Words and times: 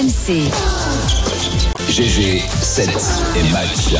RMC. 0.00 0.48
GG 1.90 2.42
7 2.62 2.88
et 3.36 3.52
match. 3.52 3.92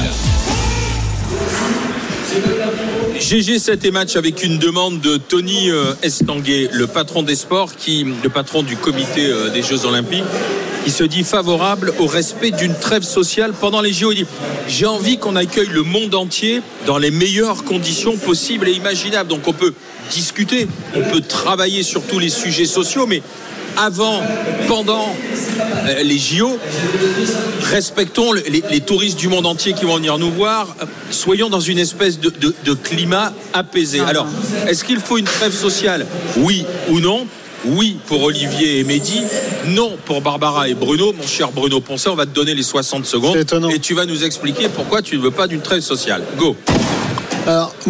GG 3.19 3.59
7 3.59 3.85
et 3.85 3.91
match 3.91 4.17
avec 4.17 4.43
une 4.43 4.57
demande 4.57 5.01
de 5.01 5.19
Tony 5.19 5.71
euh, 5.71 5.93
Estanguet, 6.03 6.71
le 6.73 6.87
patron 6.87 7.23
des 7.23 7.35
sports, 7.35 7.77
qui, 7.77 8.07
le 8.23 8.31
patron 8.31 8.63
du 8.63 8.77
comité 8.77 9.27
euh, 9.27 9.51
des 9.51 9.63
Jeux 9.63 9.85
Olympiques, 9.85 10.25
qui 10.87 10.91
se 10.91 11.05
dit 11.05 11.23
favorable 11.23 11.93
au 11.99 12.07
respect 12.07 12.51
d'une 12.51 12.75
trêve 12.75 13.03
sociale 13.03 13.53
pendant 13.53 13.83
les 13.83 13.93
JO. 13.93 14.13
Il 14.13 14.25
dit, 14.25 14.27
J'ai 14.69 14.87
envie 14.87 15.19
qu'on 15.19 15.37
accueille 15.37 15.69
le 15.69 15.83
monde 15.83 16.15
entier 16.15 16.63
dans 16.87 16.97
les 16.97 17.11
meilleures 17.11 17.65
conditions 17.65 18.17
possibles 18.17 18.69
et 18.69 18.73
imaginables. 18.73 19.29
Donc 19.29 19.47
on 19.47 19.53
peut 19.53 19.75
discuter, 20.11 20.67
on 20.95 21.03
peut 21.03 21.21
travailler 21.21 21.83
sur 21.83 22.03
tous 22.05 22.19
les 22.19 22.31
sujets 22.31 22.65
sociaux, 22.65 23.07
mais 23.07 23.21
avant, 23.77 24.23
pendant 24.69 25.15
euh, 25.89 26.03
les 26.03 26.19
JO, 26.19 26.59
respectons 27.71 28.33
les, 28.33 28.63
les 28.71 28.81
touristes 28.81 29.19
du 29.19 29.29
monde 29.29 29.47
entier 29.47 29.73
qui 29.73 29.85
vont 29.85 29.97
venir 29.97 30.19
nous 30.19 30.31
voir. 30.31 30.69
Soyons 31.11 31.49
dans 31.51 31.61
une 31.61 31.79
espèce 31.79 32.19
de, 32.21 32.31
de- 32.31 32.55
de 32.65 32.75
climat 32.75 33.33
apaisé. 33.53 34.01
Alors, 34.01 34.27
est-ce 34.69 34.85
qu'il 34.85 34.99
faut 35.01 35.19
une 35.19 35.25
trêve 35.25 35.53
sociale? 35.53 36.07
Oui 36.37 36.65
ou 36.91 37.01
non? 37.01 37.27
Oui 37.67 37.99
pour 38.07 38.23
Olivier 38.23 38.79
et 38.79 38.85
Mehdi, 38.85 39.21
non 39.67 39.93
pour 40.07 40.23
Barbara 40.23 40.69
et 40.71 40.75
Bruno. 40.75 41.13
Mon 41.13 41.27
cher 41.27 41.51
Bruno 41.53 41.81
Poncet, 41.81 42.09
on 42.09 42.15
va 42.15 42.25
te 42.25 42.31
donner 42.35 42.55
les 42.55 42.63
60 42.63 43.05
secondes 43.05 43.35
C'est 43.35 43.43
étonnant. 43.43 43.69
et 43.69 43.79
tu 43.79 43.93
vas 43.93 44.07
nous 44.07 44.25
expliquer 44.25 44.69
pourquoi 44.71 45.03
tu 45.03 45.19
ne 45.19 45.23
veux 45.23 45.31
pas 45.31 45.47
d'une 45.47 45.61
trêve 45.61 45.81
sociale. 45.83 46.23
Go 46.39 46.57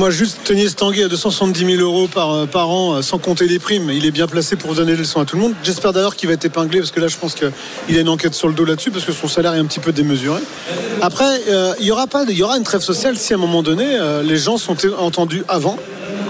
Moi, 0.01 0.09
juste 0.09 0.39
Tony 0.45 0.63
Estanguet 0.63 1.05
à 1.05 1.09
270 1.09 1.77
000 1.77 1.83
euros 1.83 2.09
par, 2.09 2.33
euh, 2.33 2.47
an, 2.55 2.95
euh, 2.95 3.03
sans 3.03 3.19
compter 3.19 3.47
les 3.47 3.59
primes. 3.59 3.91
Il 3.91 4.07
est 4.07 4.11
bien 4.11 4.27
placé 4.27 4.57
pour 4.57 4.75
donner 4.75 4.93
des 4.93 4.99
leçons 4.99 5.21
à 5.21 5.27
tout 5.27 5.37
le 5.37 5.43
monde. 5.43 5.53
J'espère 5.63 5.93
d'ailleurs 5.93 6.17
qu'il 6.17 6.27
va 6.27 6.33
être 6.33 6.45
épinglé, 6.47 6.79
parce 6.79 6.91
que 6.91 7.01
là, 7.01 7.09
je 7.09 7.19
pense 7.19 7.35
qu'il 7.35 7.99
a 7.99 8.01
une 8.01 8.09
enquête 8.09 8.33
sur 8.33 8.49
le 8.49 8.55
dos 8.55 8.65
là-dessus, 8.65 8.91
parce 8.91 9.05
que 9.05 9.13
son 9.13 9.29
salaire 9.29 9.53
est 9.53 9.59
un 9.59 9.67
petit 9.67 9.79
peu 9.79 9.93
démesuré. 9.93 10.41
Après, 11.03 11.43
euh, 11.51 11.75
il 11.81 11.85
y 11.85 11.91
aura 11.91 12.07
pas, 12.07 12.25
il 12.27 12.35
y 12.35 12.43
aura 12.43 12.57
une 12.57 12.63
trêve 12.63 12.81
sociale 12.81 13.19
si 13.19 13.35
à 13.35 13.37
un 13.37 13.41
moment 13.41 13.63
donné, 13.63 13.85
les 14.25 14.39
gens 14.39 14.57
sont 14.57 14.75
entendus 14.99 15.45
avant. 15.49 15.77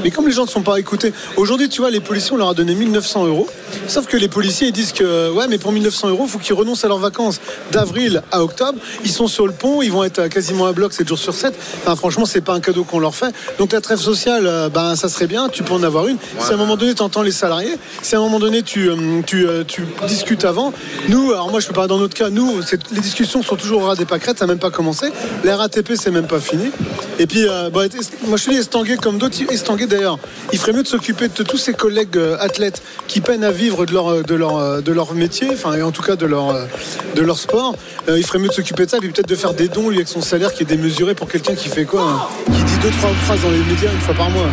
Mais 0.03 0.11
comme 0.11 0.27
les 0.27 0.33
gens 0.33 0.45
ne 0.45 0.49
sont 0.49 0.63
pas 0.63 0.79
écoutés, 0.79 1.13
aujourd'hui, 1.37 1.69
tu 1.69 1.81
vois, 1.81 1.91
les 1.91 2.01
policiers, 2.01 2.33
on 2.33 2.37
leur 2.37 2.49
a 2.49 2.55
donné 2.55 2.75
1900 2.75 3.27
euros. 3.27 3.49
Sauf 3.87 4.07
que 4.07 4.17
les 4.17 4.29
policiers, 4.29 4.69
ils 4.69 4.73
disent 4.73 4.93
que, 4.93 5.31
ouais, 5.31 5.47
mais 5.49 5.59
pour 5.59 5.73
1900 5.73 6.09
euros, 6.09 6.25
il 6.27 6.31
faut 6.31 6.39
qu'ils 6.39 6.55
renoncent 6.55 6.85
à 6.85 6.89
leurs 6.89 6.99
vacances 6.99 7.41
d'avril 7.71 8.23
à 8.33 8.43
octobre. 8.43 8.79
Ils 9.05 9.11
sont 9.11 9.27
sur 9.27 9.47
le 9.47 9.53
pont, 9.53 9.83
ils 9.83 9.93
vont 9.93 10.05
être 10.05 10.29
quasiment 10.29 10.67
à 10.67 10.73
bloc 10.73 10.93
7 10.93 11.07
jours 11.07 11.19
sur 11.19 11.35
7. 11.35 11.55
Enfin, 11.83 11.97
franchement, 11.97 12.25
c'est 12.25 12.41
pas 12.41 12.55
un 12.55 12.61
cadeau 12.61 12.85
qu'on 12.85 12.99
leur 12.99 13.15
fait. 13.15 13.33
Donc, 13.59 13.73
la 13.73 13.81
trêve 13.81 13.99
sociale, 13.99 14.47
euh, 14.47 14.69
ben, 14.69 14.97
ça 14.97 15.09
serait 15.09 15.27
bien, 15.27 15.49
tu 15.49 15.63
peux 15.63 15.75
en 15.75 15.83
avoir 15.83 16.09
une. 16.09 16.17
Si 16.39 16.51
à 16.51 16.55
un 16.55 16.57
moment 16.57 16.77
donné, 16.77 16.95
tu 16.95 17.03
entends 17.03 17.23
les 17.23 17.33
salariés, 17.33 17.77
si 18.03 18.15
à 18.15 18.19
un 18.19 18.23
moment 18.23 18.39
donné, 18.39 18.63
tu, 18.63 18.89
euh, 18.89 19.23
tu, 19.27 19.47
euh, 19.47 19.65
tu 19.65 19.85
discutes 20.07 20.45
avant. 20.45 20.73
Nous, 21.09 21.33
alors 21.33 21.51
moi, 21.51 21.61
je 21.61 21.67
peux 21.67 21.73
parler 21.73 21.89
dans 21.89 21.99
notre 21.99 22.15
cas, 22.15 22.31
nous, 22.31 22.61
les 22.93 23.01
discussions 23.01 23.43
sont 23.43 23.57
toujours 23.57 23.83
au 23.83 23.87
ras 23.87 23.97
des 23.97 24.05
pâquerettes, 24.05 24.39
ça 24.39 24.47
n'a 24.47 24.53
même 24.53 24.59
pas 24.59 24.71
commencé. 24.71 25.07
La 25.45 25.57
RATP, 25.57 25.93
c'est 25.95 26.11
même 26.11 26.27
pas 26.27 26.41
fini. 26.41 26.71
Et 27.19 27.27
puis, 27.27 27.47
euh, 27.47 27.71
bah, 27.71 27.83
moi, 28.27 28.37
je 28.37 28.45
te 28.45 28.51
dis, 28.51 28.57
Estanguet, 28.57 28.97
comme 28.97 29.19
d'autres, 29.19 29.37
D'ailleurs, 29.77 30.19
il 30.53 30.59
ferait 30.59 30.73
mieux 30.73 30.83
de 30.83 30.89
s'occuper 30.89 31.29
de 31.29 31.43
tous 31.43 31.57
ses 31.57 31.75
collègues 31.75 32.17
euh, 32.17 32.37
athlètes 32.41 32.83
qui 33.07 33.21
peinent 33.21 33.45
à 33.45 33.53
vivre 33.53 33.87
de 33.87 33.93
leur, 33.93 34.09
euh, 34.09 34.23
euh, 34.29 34.81
de 34.81 34.93
leur 34.93 35.15
métier, 35.15 35.49
enfin, 35.53 35.75
et 35.75 35.83
en 35.83 35.93
tout 35.93 36.03
cas 36.03 36.17
de 36.17 36.27
leur, 36.27 37.39
sport. 37.39 37.77
Il 38.09 38.25
ferait 38.25 38.41
mieux 38.41 38.49
de 38.49 38.53
s'occuper 38.53 38.87
de 38.87 38.91
ça, 38.91 38.99
puis 38.99 39.11
peut-être 39.11 39.29
de 39.29 39.37
faire 39.37 39.55
des 39.55 39.69
dons, 39.69 39.89
lui, 39.89 39.99
avec 39.99 40.09
son 40.09 40.23
salaire 40.23 40.53
qui 40.53 40.65
est 40.65 40.67
démesuré 40.67 41.15
pour 41.15 41.29
quelqu'un 41.29 41.55
qui 41.55 41.69
fait 41.69 41.85
quoi 41.85 42.03
hein, 42.03 42.29
Qui 42.47 42.65
dit 42.65 42.79
deux, 42.83 42.91
trois 42.91 43.11
phrases 43.11 43.43
dans 43.43 43.51
les 43.51 43.59
médias 43.59 43.93
une 43.93 44.01
fois 44.01 44.15
par 44.15 44.31
mois. 44.31 44.47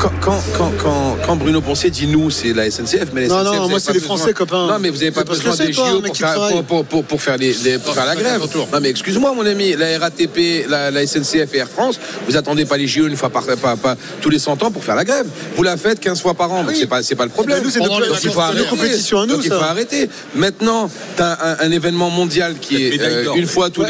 Quand, 0.00 0.10
quand, 0.20 0.42
quand, 0.56 0.72
quand, 0.82 1.16
quand 1.24 1.36
Bruno 1.36 1.60
Poncet 1.60 1.90
dit 1.90 2.06
nous, 2.08 2.30
c'est 2.30 2.52
la 2.52 2.68
SNCF, 2.70 3.08
mais 3.12 3.22
la 3.22 3.28
Non, 3.28 3.38
SNCF, 3.44 3.44
non, 3.56 3.62
vous 3.62 3.68
moi, 3.68 3.80
c'est 3.80 3.86
pas 3.86 3.92
les 3.92 3.98
besoin- 4.00 4.16
Français, 4.16 4.32
copain. 4.32 4.66
Non, 4.66 4.78
mais 4.80 4.90
vous 4.90 4.96
n'avez 4.98 5.10
pas 5.12 5.22
besoin 5.24 5.52
que 5.52 5.56
c'est 5.56 5.66
des 5.66 5.72
JO 5.72 6.00
pour 6.02 6.16
faire, 6.16 6.32
travaille. 6.32 6.52
pour, 6.54 6.64
pour, 6.64 6.84
pour, 6.84 7.04
pour 7.04 7.22
faire, 7.22 7.36
les, 7.36 7.52
les- 7.64 7.78
pour 7.78 7.94
faire 7.94 8.06
la 8.06 8.16
grève. 8.16 8.40
Non, 8.54 8.80
mais 8.80 8.90
excuse-moi, 8.90 9.32
mon 9.34 9.46
ami, 9.46 9.74
la 9.76 9.98
RATP, 9.98 10.66
la, 10.68 10.90
la 10.90 11.06
SNCF 11.06 11.54
et 11.54 11.58
Air 11.58 11.68
France, 11.68 11.98
vous 12.28 12.36
attendez 12.36 12.64
pas 12.64 12.76
les 12.76 12.86
JO 12.88 13.06
une 13.06 13.16
fois 13.16 13.30
par, 13.30 13.44
pas, 13.44 13.76
pas, 13.76 13.96
tous 14.20 14.30
les 14.30 14.38
100 14.40 14.62
ans 14.64 14.70
pour 14.72 14.82
faire 14.82 14.96
la 14.96 15.04
grève. 15.04 15.26
Vous 15.56 15.62
la 15.62 15.76
faites 15.76 16.00
15 16.00 16.20
fois 16.20 16.34
par 16.34 16.52
an, 16.52 16.64
donc 16.64 16.74
c'est 16.74 16.86
pas, 16.88 17.02
c'est 17.02 17.14
pas 17.16 17.24
le 17.24 17.30
problème. 17.30 17.58
Eh 17.58 17.60
ben, 17.60 17.64
nous, 17.66 17.70
c'est 17.70 17.80
arrêter. 17.80 18.68
compétitions 18.68 19.20
à 19.20 19.26
nous, 19.26 19.34
Donc, 19.36 19.44
il 19.44 19.50
faut 19.52 19.56
arrêter. 19.62 20.08
Maintenant, 20.34 20.90
tu 21.16 21.22
as 21.22 21.38
un, 21.60 21.66
un 21.66 21.70
événement 21.70 22.10
mondial 22.10 22.56
qui 22.60 22.84
est 22.84 23.00
euh, 23.00 23.34
une 23.34 23.46
fois 23.46 23.70
tous 23.70 23.84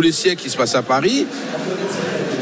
les 0.00 0.12
siècles 0.12 0.42
qui 0.42 0.50
se 0.50 0.56
passe 0.56 0.74
à 0.74 0.82
Paris 0.82 1.26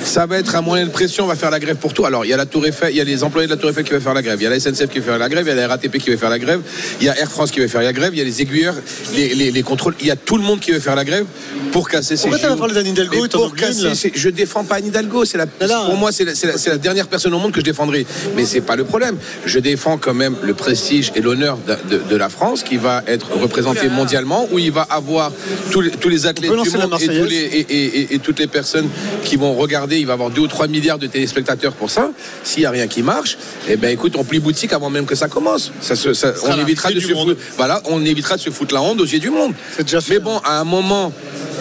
ça 0.04 0.26
va 0.26 0.38
être 0.38 0.56
un 0.56 0.60
moyen 0.62 0.86
de 0.86 0.90
pression, 0.90 1.24
on 1.24 1.26
va 1.28 1.36
faire 1.36 1.50
la 1.50 1.58
grève 1.60 1.76
pour 1.76 1.92
tout. 1.92 2.04
Alors, 2.04 2.24
il 2.24 2.28
y 2.28 2.32
a 2.32 2.36
la 2.36 2.46
Tour 2.46 2.66
Eiffel, 2.66 2.90
il 2.92 2.96
y 2.96 3.00
a 3.00 3.04
les 3.04 3.22
employés 3.22 3.46
de 3.46 3.52
la 3.52 3.58
Tour 3.58 3.70
Eiffel 3.70 3.84
qui 3.84 3.92
vont 3.92 4.00
faire 4.00 4.14
la 4.14 4.22
grève, 4.22 4.38
il 4.40 4.44
y 4.44 4.46
a 4.46 4.50
la 4.50 4.58
SNCF 4.58 4.88
qui 4.88 4.98
va 4.98 5.04
faire 5.04 5.18
la 5.18 5.28
grève, 5.28 5.44
il 5.46 5.48
y 5.48 5.52
a 5.52 5.54
la 5.54 5.68
RATP 5.68 5.98
qui 5.98 6.10
va 6.10 6.16
faire 6.16 6.30
la 6.30 6.38
grève, 6.38 6.60
il 7.00 7.06
y 7.06 7.08
a 7.08 7.18
Air 7.18 7.30
France 7.30 7.50
qui 7.50 7.60
va 7.60 7.68
faire 7.68 7.82
la 7.82 7.92
grève, 7.92 8.14
il 8.14 8.18
y 8.18 8.20
a 8.20 8.24
les 8.24 8.40
aiguilleurs, 8.42 8.74
les, 9.14 9.34
les, 9.34 9.50
les 9.50 9.62
contrôles, 9.62 9.94
il 10.00 10.06
y 10.06 10.10
a 10.10 10.16
tout 10.16 10.36
le 10.36 10.42
monde 10.42 10.60
qui 10.60 10.72
va 10.72 10.80
faire 10.80 10.96
la 10.96 11.04
grève 11.04 11.26
pour 11.72 11.88
casser 11.88 12.16
ces 12.16 12.28
Pourquoi 12.28 12.38
parlé 12.56 12.74
d'Anne 12.74 12.86
Hidalgo 12.88 13.28
pour 13.28 13.54
casser 13.54 13.94
ces- 13.94 14.12
Je 14.14 14.28
défends 14.30 14.64
pas 14.64 14.76
Anne 14.76 14.86
Hidalgo, 14.86 15.24
c'est 15.24 15.38
la, 15.38 15.46
là, 15.60 15.84
pour 15.86 15.96
moi, 15.96 16.12
c'est 16.12 16.24
la, 16.24 16.34
c'est 16.34 16.46
la- 16.46 16.58
c'est 16.58 16.70
la 16.70 16.78
dernière 16.78 17.06
personne 17.06 17.34
au 17.34 17.38
monde 17.38 17.52
que 17.52 17.60
je 17.60 17.64
défendrai. 17.64 18.06
Mais 18.36 18.44
c'est 18.46 18.60
pas 18.62 18.76
le 18.76 18.84
problème. 18.84 19.16
Je 19.44 19.58
défends 19.58 19.98
quand 19.98 20.14
même 20.14 20.36
le 20.42 20.54
prestige 20.54 21.12
et 21.14 21.20
l'honneur 21.20 21.58
de, 21.66 21.96
de- 21.98 22.02
de 22.02 22.16
la 22.16 22.28
France 22.28 22.62
qui 22.62 22.76
va 22.76 23.02
être 23.06 23.30
représenté 23.32 23.88
mondialement, 23.88 24.48
où 24.50 24.58
il 24.58 24.72
va 24.72 24.82
avoir 24.82 25.32
tous 25.70 25.80
les, 25.80 25.90
tous 25.90 26.08
les 26.08 26.26
athlètes 26.26 26.50
du 26.50 26.56
monde 26.56 26.64
et, 27.00 27.06
tous 27.06 27.12
Marseillaise. 27.12 27.28
les, 27.30 27.36
et, 27.36 27.66
et- 27.68 28.00
et- 28.00 28.14
et 28.14 28.18
toutes 28.18 28.38
les 28.40 28.46
personnes 28.46 28.88
qui 29.24 29.36
vont 29.36 29.54
regarder, 29.54 29.89
il 29.98 30.06
va 30.06 30.12
y 30.12 30.14
avoir 30.14 30.30
2 30.30 30.40
ou 30.42 30.46
3 30.46 30.68
milliards 30.68 30.98
de 30.98 31.06
téléspectateurs 31.06 31.72
pour 31.72 31.90
ça. 31.90 32.10
S'il 32.44 32.60
n'y 32.60 32.66
a 32.66 32.70
rien 32.70 32.86
qui 32.86 33.02
marche, 33.02 33.36
eh 33.68 33.76
ben 33.76 33.90
écoute, 33.90 34.14
on 34.16 34.24
plie 34.24 34.38
boutique 34.40 34.72
avant 34.72 34.90
même 34.90 35.06
que 35.06 35.14
ça 35.14 35.28
commence. 35.28 35.72
Ça, 35.80 35.96
se- 35.96 36.12
ça- 36.14 36.32
on 36.46 36.58
évitera 36.58 36.90
de 36.90 37.00
se 37.00 37.08
foutre, 37.08 37.36
voilà, 37.56 37.80
on 37.86 38.04
évitera 38.04 38.36
de 38.36 38.40
se 38.40 38.50
foutre 38.50 38.74
la 38.74 38.82
honte 38.82 39.00
aux 39.00 39.04
yeux 39.06 39.18
du 39.18 39.30
monde. 39.30 39.52
C'est 39.76 39.84
déjà 39.84 40.00
fait. 40.00 40.14
Mais 40.14 40.18
bon, 40.20 40.38
à 40.44 40.58
un 40.60 40.64
moment, 40.64 41.12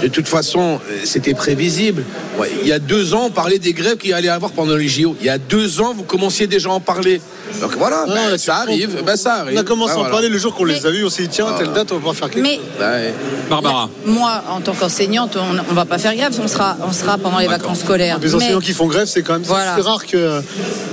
de 0.01 0.07
toute 0.07 0.27
façon, 0.27 0.79
euh, 0.89 0.97
c'était 1.03 1.33
prévisible. 1.33 2.03
Ouais, 2.39 2.49
il 2.61 2.67
y 2.67 2.71
a 2.71 2.79
deux 2.79 3.13
ans, 3.13 3.25
on 3.27 3.31
parlait 3.31 3.59
des 3.59 3.73
grèves 3.73 3.97
qu'il 3.97 4.13
allait 4.13 4.27
y 4.27 4.29
avoir 4.29 4.51
pendant 4.53 4.75
les 4.75 4.87
JO. 4.87 5.15
Il 5.19 5.25
y 5.25 5.29
a 5.29 5.37
deux 5.37 5.81
ans, 5.81 5.93
vous 5.95 6.03
commenciez 6.03 6.47
déjà 6.47 6.69
à 6.69 6.73
en 6.73 6.79
parler. 6.79 7.21
Donc 7.61 7.75
voilà, 7.77 8.05
Non, 8.07 8.13
ben, 8.13 8.37
ça 8.37 8.57
arrive, 8.57 9.03
ben, 9.03 9.15
ça 9.15 9.33
arrive. 9.41 9.57
On 9.57 9.61
a 9.61 9.63
commencé 9.63 9.93
Ben, 9.93 9.95
à 9.95 9.99
en 9.99 10.03
voilà. 10.03 10.13
parler 10.13 10.29
le 10.29 10.37
jour 10.37 10.53
qu'on 10.55 10.65
les 10.65 10.85
a 10.85 10.91
vus. 10.91 11.03
On 11.05 11.09
s'est 11.09 11.23
dit, 11.23 11.29
tiens, 11.29 11.47
telle 11.57 11.73
date, 11.73 11.91
on 11.91 11.95
va 11.95 11.99
pouvoir 11.99 12.15
faire 12.15 12.29
quelque 12.29 12.43
Mais 12.43 12.59
Ouais. 12.79 13.13
Barbara. 13.49 13.89
moi, 14.05 14.43
en 14.49 14.61
tant 14.61 14.73
qu'enseignante, 14.73 15.35
on, 15.35 15.57
on 15.69 15.73
va 15.73 15.85
pas 15.85 15.97
faire 15.97 16.15
grève, 16.15 16.31
on 16.41 16.47
sera, 16.47 16.77
on 16.87 16.93
sera 16.93 17.17
pendant 17.17 17.39
les 17.39 17.47
vacances 17.47 17.79
scolaires. 17.79 18.18
Des 18.19 18.27
Mais- 18.27 18.33
enseignants 18.35 18.59
qui 18.59 18.73
font 18.73 18.87
grève, 18.87 19.07
c'est 19.07 19.21
quand 19.23 19.33
même 19.33 19.43
Voilà. 19.43 19.75
c'est 19.75 19.81
rare 19.81 20.05
que. 20.05 20.41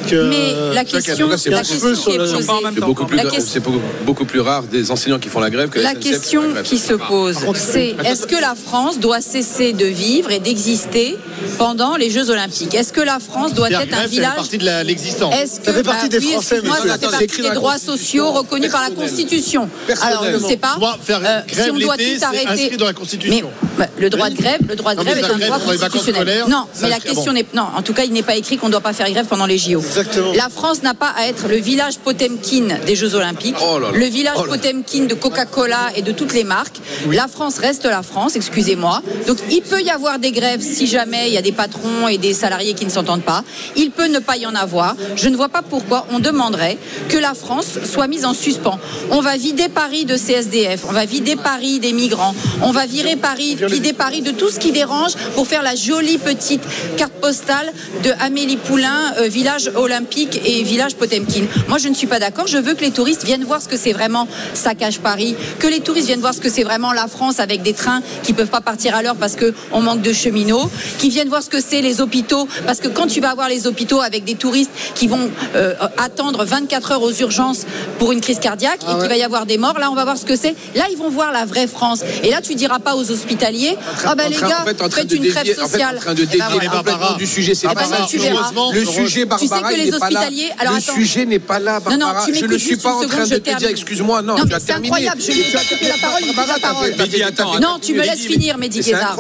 que 0.09 0.29
Mais 0.29 0.75
la 0.75 0.85
question, 0.85 1.29
c'est 1.37 1.51
la 1.51 1.59
question 1.59 1.79
qui 1.95 2.11
est 2.11 2.19
posée, 2.19 2.37
C'est 2.75 2.81
beaucoup, 2.81 3.05
plus, 3.07 3.19
question- 3.19 3.63
beaucoup, 4.05 4.25
plus 4.25 4.41
rare 4.41 4.63
des 4.65 4.91
enseignants 4.91 5.19
qui 5.19 5.29
font 5.29 5.41
la 5.41 5.51
grève 5.51 5.69
que 5.69 5.81
La 5.81 5.91
SNCF 5.91 6.01
qui 6.01 6.09
font 6.09 6.15
question 6.21 6.43
la 6.43 6.49
grève. 6.49 6.65
qui 6.65 6.79
se 6.79 6.93
pose, 6.95 7.37
c'est 7.55 7.97
est-ce 8.05 8.27
que 8.27 8.37
la 8.41 8.55
France 8.55 8.99
doit 9.01 9.21
cesser 9.21 9.73
de 9.73 9.87
vivre 9.87 10.31
et 10.31 10.39
d'exister 10.39 11.17
pendant 11.59 11.97
les 11.97 12.11
Jeux 12.11 12.31
Olympiques? 12.31 12.75
Est-ce 12.75 12.93
que 12.93 13.01
la 13.01 13.19
France 13.19 13.55
doit 13.55 13.69
être 13.71 13.81
un 13.83 13.87
grève, 13.87 14.01
c'est 14.05 14.09
village 14.11 14.37
partie 14.37 14.59
de 14.59 14.83
l'existence. 14.85 15.35
Est-ce 15.35 15.61
que 15.61 15.67
Ça 15.67 15.73
fait 15.73 15.83
partie 15.83 16.09
des 16.09 16.21
Français, 16.21 16.61
Moi, 16.63 16.77
ça 16.77 16.99
fait 16.99 17.07
partie 17.07 17.27
des 17.43 17.51
droits 17.51 17.73
Constitution. 17.73 17.97
sociaux 17.97 18.33
reconnus 18.33 18.71
par 18.71 18.83
la. 18.83 18.91
Constitution. 18.91 19.69
Alors, 20.03 20.25
je 20.25 20.37
ne 20.37 20.39
sais 20.39 20.57
pas. 20.57 20.77
Moi, 20.79 20.97
faire 21.03 21.21
euh, 21.25 21.41
grève 21.47 21.65
si 21.67 21.71
on 21.71 21.79
doit 21.79 21.97
tout 21.97 22.03
arrêter. 22.23 22.49
inscrit 22.49 22.77
dans 22.77 22.87
la 22.87 22.93
Constitution. 22.93 23.51
Mais 23.79 23.85
bah, 23.85 23.87
le 23.99 24.11
droit 24.11 24.31
de 24.31 24.37
grève, 24.37 24.61
le 24.69 24.75
droit 24.77 24.95
de 24.95 25.03
grève 25.03 25.19
est 25.19 25.25
un 25.25 25.39
droit 25.39 25.59
les 25.73 25.79
constitutionnel. 25.79 26.45
Non, 26.49 26.65
ça, 26.73 26.83
mais 26.83 26.89
la 26.91 26.97
c'est- 26.97 27.09
question 27.17 27.33
bon. 27.33 27.39
n'est 27.39 27.47
non. 27.55 27.67
En 27.77 27.83
tout 27.83 27.93
cas, 27.93 28.05
il 28.05 28.13
n'est 28.13 28.23
pas 28.23 28.37
écrit 28.37 28.57
qu'on 28.57 28.67
ne 28.67 28.73
doit 28.73 28.81
pas 28.81 28.93
faire 28.93 29.11
grève 29.11 29.27
pendant 29.27 29.47
les 29.47 29.59
JO. 29.59 29.79
Exactement. 29.81 30.33
La 30.35 30.49
France 30.49 30.83
n'a 30.83 30.95
pas 30.95 31.13
à 31.17 31.27
être 31.27 31.49
le 31.49 31.57
village 31.57 31.99
Potemkin 31.99 32.79
des 32.87 32.95
Jeux 32.97 33.15
Olympiques, 33.15 33.57
Oh 33.63 33.79
là 33.79 33.91
là. 33.91 33.99
le 33.99 34.05
village 34.07 34.37
Oh 34.39 34.45
là. 34.47 34.53
Potemkin 34.53 35.05
de 35.05 35.15
Coca-Cola 35.15 35.91
et 35.97 36.03
de 36.03 36.13
toutes 36.13 36.33
les 36.35 36.45
marques. 36.45 36.79
La 37.11 37.29
France 37.29 37.59
reste 37.59 37.85
la 37.85 38.03
France, 38.03 38.37
excusez-moi. 38.37 39.03
Donc 39.27 39.39
il 39.51 39.63
peut 39.63 39.83
y 39.83 39.91
avoir 39.91 40.19
des 40.19 40.33
grèves 40.33 40.61
si 40.63 40.87
jamais 40.87 41.29
il 41.29 41.35
y 41.35 41.39
a 41.39 41.43
des 41.43 41.53
patrons 41.53 42.09
et 42.09 42.19
des 42.19 42.35
salariés 42.35 42.75
qui 42.75 42.85
ne 42.85 42.91
s'entendent 42.91 43.23
pas. 43.23 43.43
Il 43.77 43.91
peut 43.91 44.07
ne 44.09 44.19
pas 44.19 44.37
y 44.37 44.47
en 44.47 44.55
avoir. 44.55 44.97
Je 45.17 45.29
ne 45.29 45.37
vois 45.37 45.49
pas 45.49 45.63
pourquoi 45.63 46.07
on 46.11 46.19
demanderait 46.19 46.79
que 47.09 47.19
la 47.19 47.35
France 47.35 47.79
soit 47.91 48.07
mise 48.07 48.25
en 48.25 48.35
suspens. 48.35 48.79
On 49.11 49.21
va 49.21 49.37
vider 49.37 49.69
Paris 49.69 50.05
de 50.05 50.17
CSDF, 50.17 50.85
on 50.89 50.93
va 50.93 51.05
vider 51.05 51.37
Paris 51.37 51.81
des 51.81 51.93
migrants, 51.93 52.35
on 52.63 52.71
va 52.73 52.87
virer 52.87 53.17
Paris, 53.17 53.57
vider 53.61 53.93
Paris 53.93 54.23
de 54.23 54.31
tout 54.31 54.51
ce 54.51 54.59
qui 54.59 54.73
dérange 54.73 55.15
pour 55.35 55.47
faire 55.47 55.63
la 55.63 55.75
jolie 55.75 56.19
petite 56.19 56.63
carte 56.97 57.06
postale 57.11 57.73
de 58.03 58.11
Amélie 58.21 58.57
Poulain, 58.57 59.15
euh, 59.19 59.29
village 59.29 59.71
olympique 59.75 60.41
et 60.45 60.63
village 60.63 60.97
Potemkin. 60.97 61.45
Moi, 61.69 61.79
je 61.79 61.89
ne 61.89 61.95
suis 61.95 62.07
pas 62.07 62.19
d'accord. 62.19 62.47
Je 62.47 62.59
veux 62.59 62.75
que 62.75 62.83
les 62.83 62.91
touristes 62.91 63.25
viennent 63.25 63.45
voir 63.45 63.63
ce 63.63 63.69
que 63.69 63.77
c'est 63.77 63.93
vraiment 63.93 64.29
saccage 64.55 65.01
Paris, 65.01 65.37
que 65.59 65.67
les 65.67 65.81
touristes 65.81 66.07
viennent 66.07 66.21
voir 66.21 66.35
ce 66.35 66.41
que 66.41 66.51
c'est 66.51 66.63
vraiment 66.63 66.93
la 66.93 67.09
France 67.09 67.41
avec 67.41 67.63
des 67.63 67.73
trains 67.73 68.03
qui 68.23 68.33
peuvent 68.33 68.49
pas 68.49 68.61
partir 68.61 68.95
à 68.95 69.03
l'heure 69.03 69.17
parce 69.17 69.37
qu'on 69.37 69.81
manque 69.81 70.03
de 70.03 70.13
cheminots, 70.13 70.71
qui 70.99 71.09
viennent 71.11 71.29
voir 71.29 71.43
ce 71.43 71.51
que 71.51 71.61
c'est 71.61 71.81
les 71.81 72.01
hôpitaux, 72.01 72.49
parce 72.67 72.81
que 72.81 72.89
quand 72.89 73.07
tu 73.07 73.21
vas 73.21 73.35
voir 73.35 73.49
les 73.49 73.67
hôpitaux 73.67 74.01
avec 74.01 74.25
des 74.25 74.35
touristes 74.35 74.71
qui 74.95 75.07
vont 75.07 75.31
euh, 75.55 75.75
attendre 75.99 76.45
24 76.45 76.93
heures 76.93 77.03
aux 77.03 77.13
urgences 77.13 77.67
pour 77.99 78.13
une 78.13 78.21
crise 78.21 78.39
cardiaque 78.39 78.81
et 78.83 78.99
qu'il 79.01 79.09
va 79.09 79.17
y 79.17 79.23
avoir 79.23 79.47
des 79.47 79.59
morts, 79.59 79.79
là, 79.79 79.91
on 79.91 79.95
va 79.95 80.05
voir 80.05 80.17
ce 80.17 80.25
que 80.25 80.37
c'est. 80.37 80.55
Là, 80.75 80.85
ils 80.91 80.97
vont 80.99 81.11
voir 81.11 81.33
la 81.33 81.45
vraie 81.45 81.67
France. 81.67 82.01
Et 82.23 82.31
là, 82.31 82.41
tu 82.41 82.55
diras 82.55 82.79
pas 82.79 82.97
aux 82.97 83.11
hospitaliers, 83.11 83.77
ah 84.05 84.15
ben 84.15 84.29
les 84.31 84.37
gars, 84.37 84.65
faites 84.91 85.13
une 85.13 85.29
trêve 85.29 85.55
sociale. 85.55 85.97
En 85.97 86.01
train 86.01 86.15
de 86.15 86.25
dévier 86.25 86.43
Eh 86.63 86.69
ben, 86.69 86.81
voilà. 86.83 86.96
Du 87.19 87.27
sujet. 87.27 87.55
C'est 87.55 87.69
Eh 87.71 87.75
pas 87.75 87.85
ça. 87.85 87.99
Le 88.01 88.07
sujet, 88.07 88.31
Tu 88.31 89.17
sais 89.19 89.25
Barbara, 89.27 89.69
que 89.71 89.75
il 89.75 89.85
les 89.85 89.91
n'est 89.91 89.99
pas 89.99 90.11
là. 90.11 90.21
hospitaliers- 90.21 90.53
alors, 90.59 90.75
Le 90.75 90.81
sujet 90.81 91.27
n'est 91.27 91.39
pas 91.39 91.59
là, 91.59 91.81
Non, 91.85 91.93
non, 91.93 91.99
Barbara. 92.07 92.27
tu 92.27 92.35
Je 92.35 92.45
ne 92.47 92.59
suis 92.59 92.77
pas 92.77 92.95
en 92.95 93.07
train 93.07 93.27
de 93.27 93.37
te 93.37 93.57
dire, 93.57 93.69
excuse-moi, 93.69 94.23
non, 94.23 94.37
Non, 94.39 94.45
tu 94.47 94.55
as 94.55 94.61
c'est 94.61 94.67
terminé. 94.67 94.89
incroyable, 94.89 95.21
je 95.21 95.33
lui 95.33 95.41
ai 95.41 95.45
Tu 95.51 95.57
as- 95.57 95.61
coupé 95.61 95.89
la 95.89 95.95
parole, 95.99 96.23
il 96.23 97.19
la 97.19 97.61
Non, 97.61 97.79
tu 97.81 97.95
me 97.95 98.03
laisses 98.03 98.21
finir, 98.27 98.59
Mehdi 98.59 98.83
C'est 98.83 98.93
Guézard. 98.93 99.17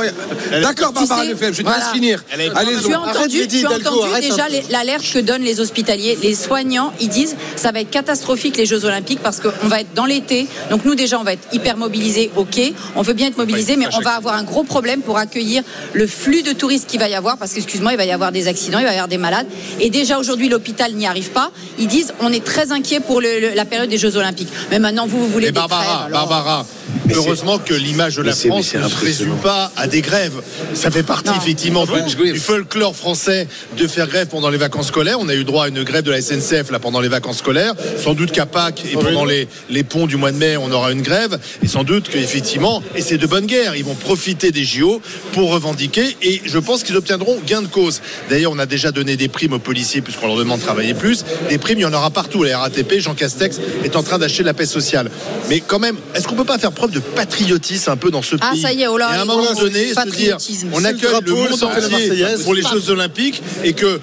D'accord, 0.62 0.92
Barbara 0.92 1.24
Lefebvre, 1.24 1.54
je 1.54 1.62
te 1.62 1.68
laisse 1.68 1.88
finir. 1.92 2.24
Tu 2.28 2.94
as 2.94 3.00
entendu, 3.00 3.46
déjà 3.46 4.46
l'alerte 4.70 5.04
que 5.12 5.18
donnent 5.18 5.42
les 5.42 5.60
hospitaliers, 5.60 6.18
les 6.22 6.34
soignants. 6.34 6.92
Ils 7.00 7.08
disent 7.08 7.36
ça 7.56 7.72
va 7.72 7.80
être 7.80 7.90
catastrophique 7.90 8.56
les 8.56 8.66
Jeux 8.66 8.84
Olympiques 8.84 9.20
parce 9.22 9.40
qu'on 9.40 9.68
va 9.68 9.80
être 9.80 9.94
dans 9.94 10.04
l'été. 10.06 10.46
Donc 10.70 10.84
nous 10.84 10.94
déjà 10.94 11.18
on 11.18 11.24
va 11.24 11.32
être 11.34 11.46
hyper 11.52 11.76
mobilisés. 11.76 12.30
Ok, 12.36 12.60
on 12.94 13.02
veut 13.02 13.12
bien 13.12 13.28
être 13.28 13.38
mobilisés, 13.38 13.76
mais 13.76 13.86
on 13.94 14.00
va 14.00 14.12
avoir 14.12 14.34
un 14.34 14.42
gros 14.44 14.64
problème 14.64 15.00
pour 15.02 15.18
accueillir 15.18 15.62
le 15.92 16.06
flux 16.06 16.42
de 16.42 16.52
touristes 16.52 16.86
qu'il 16.88 17.00
va 17.00 17.08
y 17.08 17.14
avoir 17.14 17.36
parce 17.38 17.52
que 17.52 17.60
excuse-moi, 17.66 17.92
il 17.92 17.96
va 17.96 18.04
y 18.04 18.12
avoir 18.12 18.30
des 18.32 18.46
accidents, 18.46 18.78
il 18.78 18.84
va 18.84 18.90
y 18.92 18.94
avoir 18.94 19.08
des 19.08 19.18
malades. 19.18 19.46
Et 19.80 19.90
déjà 19.90 20.18
aujourd'hui 20.18 20.48
l'hôpital 20.48 20.92
n'y 20.94 21.06
arrive 21.06 21.30
pas. 21.30 21.50
Ils 21.78 21.88
disent 21.88 22.14
on 22.20 22.32
est 22.32 22.44
très 22.44 22.70
inquiet 22.72 23.00
pour 23.00 23.20
le- 23.20 23.40
le- 23.40 23.54
la 23.54 23.64
période 23.64 23.90
des 23.90 23.98
Jeux 23.98 24.16
Olympiques. 24.16 24.48
Mais 24.70 24.78
maintenant 24.78 25.06
vous 25.06 25.18
vous 25.18 25.28
voulez 25.28 25.46
des 25.46 25.52
Barbara, 25.52 26.04
alors- 26.06 26.26
Barbara, 26.28 26.66
heureusement 27.14 27.58
que 27.58 27.74
l'image 27.74 28.16
de 28.16 28.22
la 28.22 28.34
France 28.34 28.74
ne 28.74 28.88
se 28.88 28.96
résume 28.96 29.36
pas 29.36 29.72
à 29.76 29.86
des 29.86 30.00
grèves. 30.00 30.40
Ça 30.74 30.90
fait 30.90 31.02
partie 31.02 31.30
Non. 31.30 31.36
effectivement 31.36 31.84
Ah 31.88 31.98
bon 31.98 32.06
du, 32.06 32.32
du 32.32 32.38
folklore 32.38 32.94
français 32.96 33.48
de 33.76 33.86
faire 33.86 34.08
grève 34.08 34.28
pendant 34.28 34.50
les 34.50 34.58
vacances 34.58 34.88
scolaires. 34.88 35.18
On 35.20 35.28
a 35.28 35.34
eu 35.34 35.44
droit 35.44 35.66
à 35.66 35.68
une 35.68 35.82
grève 35.82 36.02
de 36.02 36.10
la 36.10 36.20
SNCF 36.20 36.70
là 36.70 36.78
pendant 36.78 37.00
les 37.00 37.08
vacances 37.08 37.38
scolaires. 37.38 37.74
Sans 38.02 38.14
doute 38.14 38.32
qu'à 38.32 38.46
Pâques 38.46 38.82
et 38.90 38.94
pendant 38.94 39.24
les, 39.24 39.48
les 39.70 39.82
ponts 39.84 40.06
du 40.06 40.16
mois 40.16 40.32
de 40.32 40.36
mai, 40.36 40.56
on 40.56 40.70
aura 40.72 40.92
une 40.92 41.02
grève. 41.02 41.38
Et 41.62 41.68
sans 41.68 41.84
doute 41.84 42.08
qu'effectivement, 42.08 42.82
et 42.94 43.02
c'est 43.02 43.18
de 43.18 43.26
bonne 43.26 43.46
guerre, 43.46 43.76
ils 43.76 43.84
vont 43.84 43.94
profiter 43.94 44.50
des 44.52 44.64
JO 44.64 45.00
pour 45.32 45.50
revendiquer. 45.50 46.16
Et 46.22 46.42
je 46.44 46.58
pense 46.58 46.82
qu'ils 46.82 46.96
obtiendront 46.96 47.38
gain 47.46 47.62
de 47.62 47.66
cause. 47.66 48.00
D'ailleurs, 48.30 48.52
on 48.52 48.58
a 48.58 48.66
déjà 48.66 48.92
donné 48.92 49.16
des 49.16 49.28
primes 49.28 49.52
aux 49.54 49.58
policiers 49.58 50.00
puisqu'on 50.00 50.26
leur 50.28 50.36
demande 50.36 50.60
de 50.60 50.64
travailler 50.64 50.94
plus. 50.94 51.24
Des 51.48 51.58
primes, 51.58 51.78
il 51.78 51.82
y 51.82 51.86
en 51.86 51.92
aura 51.92 52.10
partout. 52.10 52.42
La 52.42 52.58
RATP, 52.58 52.98
Jean 52.98 53.14
Castex 53.14 53.60
est 53.84 53.96
en 53.96 54.02
train 54.02 54.18
d'acheter 54.18 54.42
la 54.42 54.54
paix 54.54 54.66
sociale. 54.66 55.10
Mais 55.48 55.60
quand 55.60 55.78
même, 55.78 55.96
est-ce 56.14 56.26
qu'on 56.26 56.34
peut 56.34 56.44
pas 56.44 56.58
faire 56.58 56.72
preuve 56.72 56.90
de 56.90 56.95
patriotisme 57.00 57.90
un 57.90 57.96
peu 57.96 58.10
dans 58.10 58.22
ce 58.22 58.36
Ah, 58.40 58.50
pays 58.52 58.62
ça 58.62 58.72
y 58.72 58.82
est, 58.82 58.86
oh 58.86 58.96
là, 58.98 59.10
Et 59.12 59.16
à 59.18 59.22
un 59.22 59.24
moment 59.24 59.52
donné, 59.54 59.88
se 59.88 59.94
dire, 59.94 59.94
Patriotisme. 59.94 60.68
on 60.72 60.84
accueille 60.84 61.10
le 61.24 61.32
monde 61.32 61.48
de 61.50 61.64
entier 61.64 62.44
pour 62.44 62.54
les 62.54 62.62
Jeux 62.62 62.90
Olympiques 62.90 63.42
et 63.64 63.72
que 63.72 64.00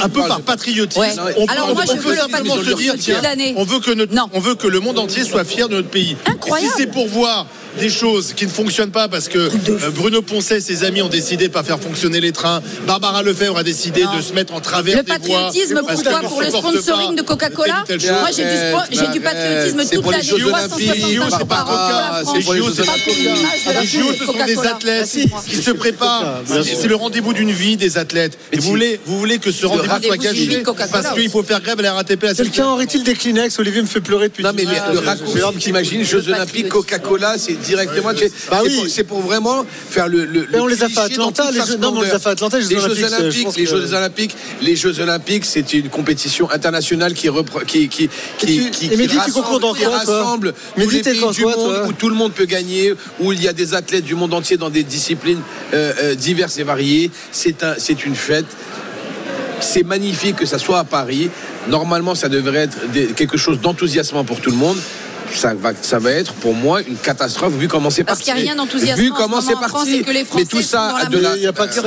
un 0.00 0.08
peu 0.08 0.20
par 0.26 0.40
patriotisme, 0.42 1.00
Ouais. 1.00 1.32
on 1.38 1.46
peut, 1.46 1.52
Alors 1.52 1.74
moi, 1.74 1.84
on 1.88 1.96
je 1.96 2.00
peut 2.00 2.10
veux 2.10 2.16
simplement 2.16 2.56
se 2.56 2.74
dire 2.74 2.94
tiens, 2.98 3.20
on 3.56 3.64
veut 3.64 3.80
que 3.80 3.90
notre, 3.92 4.14
Non. 4.14 4.28
on 4.32 4.40
veut 4.40 4.54
que 4.54 4.66
le 4.66 4.80
monde 4.80 4.98
entier 4.98 5.24
soit 5.24 5.44
fier 5.44 5.68
de 5.68 5.76
notre 5.76 5.88
pays. 5.88 6.16
Incroyable. 6.26 6.68
Et 6.68 6.70
si 6.76 6.82
c'est 6.82 6.90
pour 6.90 7.08
voir 7.08 7.46
des 7.78 7.90
choses 7.90 8.32
qui 8.34 8.46
ne 8.46 8.50
fonctionnent 8.50 8.90
pas 8.90 9.08
parce 9.08 9.28
que 9.28 9.38
euh, 9.38 9.90
Bruno 9.94 10.22
Poncet 10.22 10.58
et 10.58 10.60
ses 10.60 10.84
amis 10.84 11.02
ont 11.02 11.08
décidé 11.08 11.48
de 11.48 11.52
pas 11.52 11.62
faire 11.62 11.78
fonctionner 11.80 12.20
les 12.20 12.32
trains, 12.32 12.62
Barbara 12.86 13.22
Lefebvre 13.22 13.58
a 13.58 13.62
décidé 13.62 14.04
Non. 14.04 14.16
de 14.16 14.22
se 14.22 14.32
mettre 14.32 14.54
en 14.54 14.60
travers 14.60 14.96
Le 14.96 15.02
des 15.02 15.10
voies 15.10 15.18
patriotisme, 15.18 15.80
parce 15.86 16.02
pourquoi 16.02 16.22
ne 16.22 16.28
Pour 16.28 16.42
le 16.42 16.50
sponsoring 16.50 17.16
de 17.16 17.22
Coca-Cola. 17.22 17.84
Moi, 17.88 18.28
j'ai 18.36 18.44
du, 18.44 18.98
j'ai 18.98 19.08
du 19.12 19.20
patriotisme 19.20 19.82
toute 19.94 20.10
l'année. 20.10 20.22
Jeux 20.24 20.38
365 20.38 20.46
Olympiques, 21.06 21.14
jours 21.16 21.26
c'est 21.30 21.38
pas 21.38 21.44
par 21.46 21.70
an 21.70 21.72
pour 21.72 21.76
la 21.76 22.06
Coca, 22.06 22.22
France. 22.22 22.36
c'est 22.38 22.44
pour 22.44 22.54
les 22.54 23.86
JO, 23.86 24.12
ce 24.18 24.24
sont 24.24 24.44
des 24.46 24.58
athlètes 24.66 25.08
qui 25.46 25.56
se 25.56 25.70
préparent. 25.70 26.42
C'est 26.46 26.88
le 26.88 26.96
rendez-vous 26.96 27.32
d'une 27.32 27.50
vie 27.52 27.76
des 27.76 27.98
athlètes. 27.98 28.38
Et 28.52 28.58
vous 28.58 28.68
voulez, 28.68 29.00
vous 29.06 29.18
voulez 29.18 29.38
que 29.38 29.50
ce 29.52 29.66
rendez-vous 29.66 30.02
soit 30.02 30.16
Coca-Cola 30.16 30.88
parce 31.02 31.14
qu'il 31.14 31.30
faut 31.30 31.42
faire 31.42 31.60
grève 31.60 31.78
à 31.80 31.82
la 31.82 31.94
RATP 31.94 32.26
Quelqu'un 32.36 32.66
aurait-il 32.68 33.02
des 33.04 33.14
Kleenex? 33.14 33.58
Olivier 33.58 33.82
me 33.82 33.86
fait 33.86 34.00
pleurer 34.00 34.28
depuis 34.28 34.44
Non 34.44 34.52
mais 34.54 34.64
le 34.64 34.98
raccourci, 34.98 35.38
t'imagines, 35.58 35.98
Le 36.00 36.04
Jeux 36.04 36.18
patriotisme. 36.18 36.34
Olympiques, 36.34 36.68
Coca-Cola, 36.68 37.34
c'est 37.38 37.54
directement. 37.66 38.10
c'est- 38.16 38.32
Bah 38.50 38.60
c'est 38.62 38.68
oui. 38.70 38.76
pour- 38.76 38.88
C'est 38.88 39.04
pour 39.04 39.20
vraiment 39.20 39.64
faire 39.90 40.08
le. 40.08 40.24
le 40.24 40.46
Mais 40.52 40.58
on 40.58 40.66
le 40.66 40.74
les 40.74 40.82
Atlanta, 40.82 41.08
Jeux- 41.52 41.76
non, 41.78 41.92
mais 41.92 41.98
on 41.98 42.02
les 42.02 42.10
a 42.10 42.18
fait 42.18 42.28
à 42.28 42.32
Atlanta, 42.32 42.58
les 42.58 42.64
Jeux 42.64 42.78
Olympiques, 43.04 43.38
je 43.38 43.42
pense 43.44 43.56
les 43.56 43.64
que- 43.64 43.70
Jeux 43.70 43.94
Olympiques, 43.94 44.36
les 44.62 44.76
Jeux 44.76 45.00
Olympiques, 45.00 45.44
c'est 45.44 45.72
une 45.74 45.88
compétition 45.88 46.50
internationale 46.50 47.14
qui 47.14 47.28
repre- 47.28 47.64
qui 47.64 47.88
qui 47.88 48.08
qui, 48.38 48.58
rassemble, 49.16 49.60
dans 49.60 49.74
quoi, 49.74 49.92
tous 50.84 50.90
les 50.90 51.02
pays 51.12 51.20
du 51.32 51.42
quoi, 51.42 51.56
monde 51.56 51.66
où 51.88 51.92
tout 51.92 52.08
le 52.08 52.14
monde 52.14 52.32
peut 52.32 52.44
gagner, 52.46 52.94
où 53.20 53.32
il 53.32 53.42
y 53.42 53.48
a 53.48 53.52
des 53.52 53.74
athlètes 53.74 54.04
du 54.04 54.14
monde 54.14 54.32
entier 54.34 54.56
dans 54.56 54.70
des 54.70 54.82
disciplines 54.82 55.40
euh, 55.74 55.92
euh, 56.02 56.14
diverses 56.14 56.58
et 56.58 56.62
variées. 56.64 57.10
C'est 57.32 57.62
un, 57.64 57.74
c'est 57.78 58.04
une 58.04 58.14
fête. 58.14 58.46
C'est 59.60 59.84
magnifique 59.84 60.36
que 60.36 60.46
ça 60.46 60.58
soit 60.58 60.78
à 60.78 60.84
Paris. 60.84 61.30
Normalement, 61.68 62.14
ça 62.14 62.28
devrait 62.28 62.68
être 62.68 62.78
quelque 63.16 63.36
chose 63.38 63.60
d'enthousiasmant 63.60 64.22
pour 64.24 64.40
tout 64.40 64.50
le 64.50 64.56
monde. 64.56 64.76
Ça 65.32 65.54
va, 65.54 65.72
ça 65.80 65.98
va 65.98 66.10
être 66.12 66.32
pour 66.34 66.54
moi 66.54 66.80
une 66.82 66.96
catastrophe 66.96 67.52
vu 67.54 67.68
comment 67.68 67.90
c'est 67.90 68.04
Parce 68.04 68.18
parti. 68.20 68.32
qu'il 68.32 68.42
n'y 68.42 68.48
a 68.48 68.52
rien 68.52 68.62
d'enthousiasmant 68.62 69.02
Vu 69.02 69.10
comment 69.10 69.40
c'est 69.40 69.52
France, 69.52 69.72
parti. 69.72 69.96
et 69.96 70.02
que 70.02 70.10
les 70.10 70.26
mais 70.34 70.44
tout 70.44 70.62
ça. 70.62 70.94
Il 71.12 71.40
n'y 71.40 71.46
a 71.46 71.52
pas 71.52 71.66
que 71.66 71.74
ça. 71.74 71.82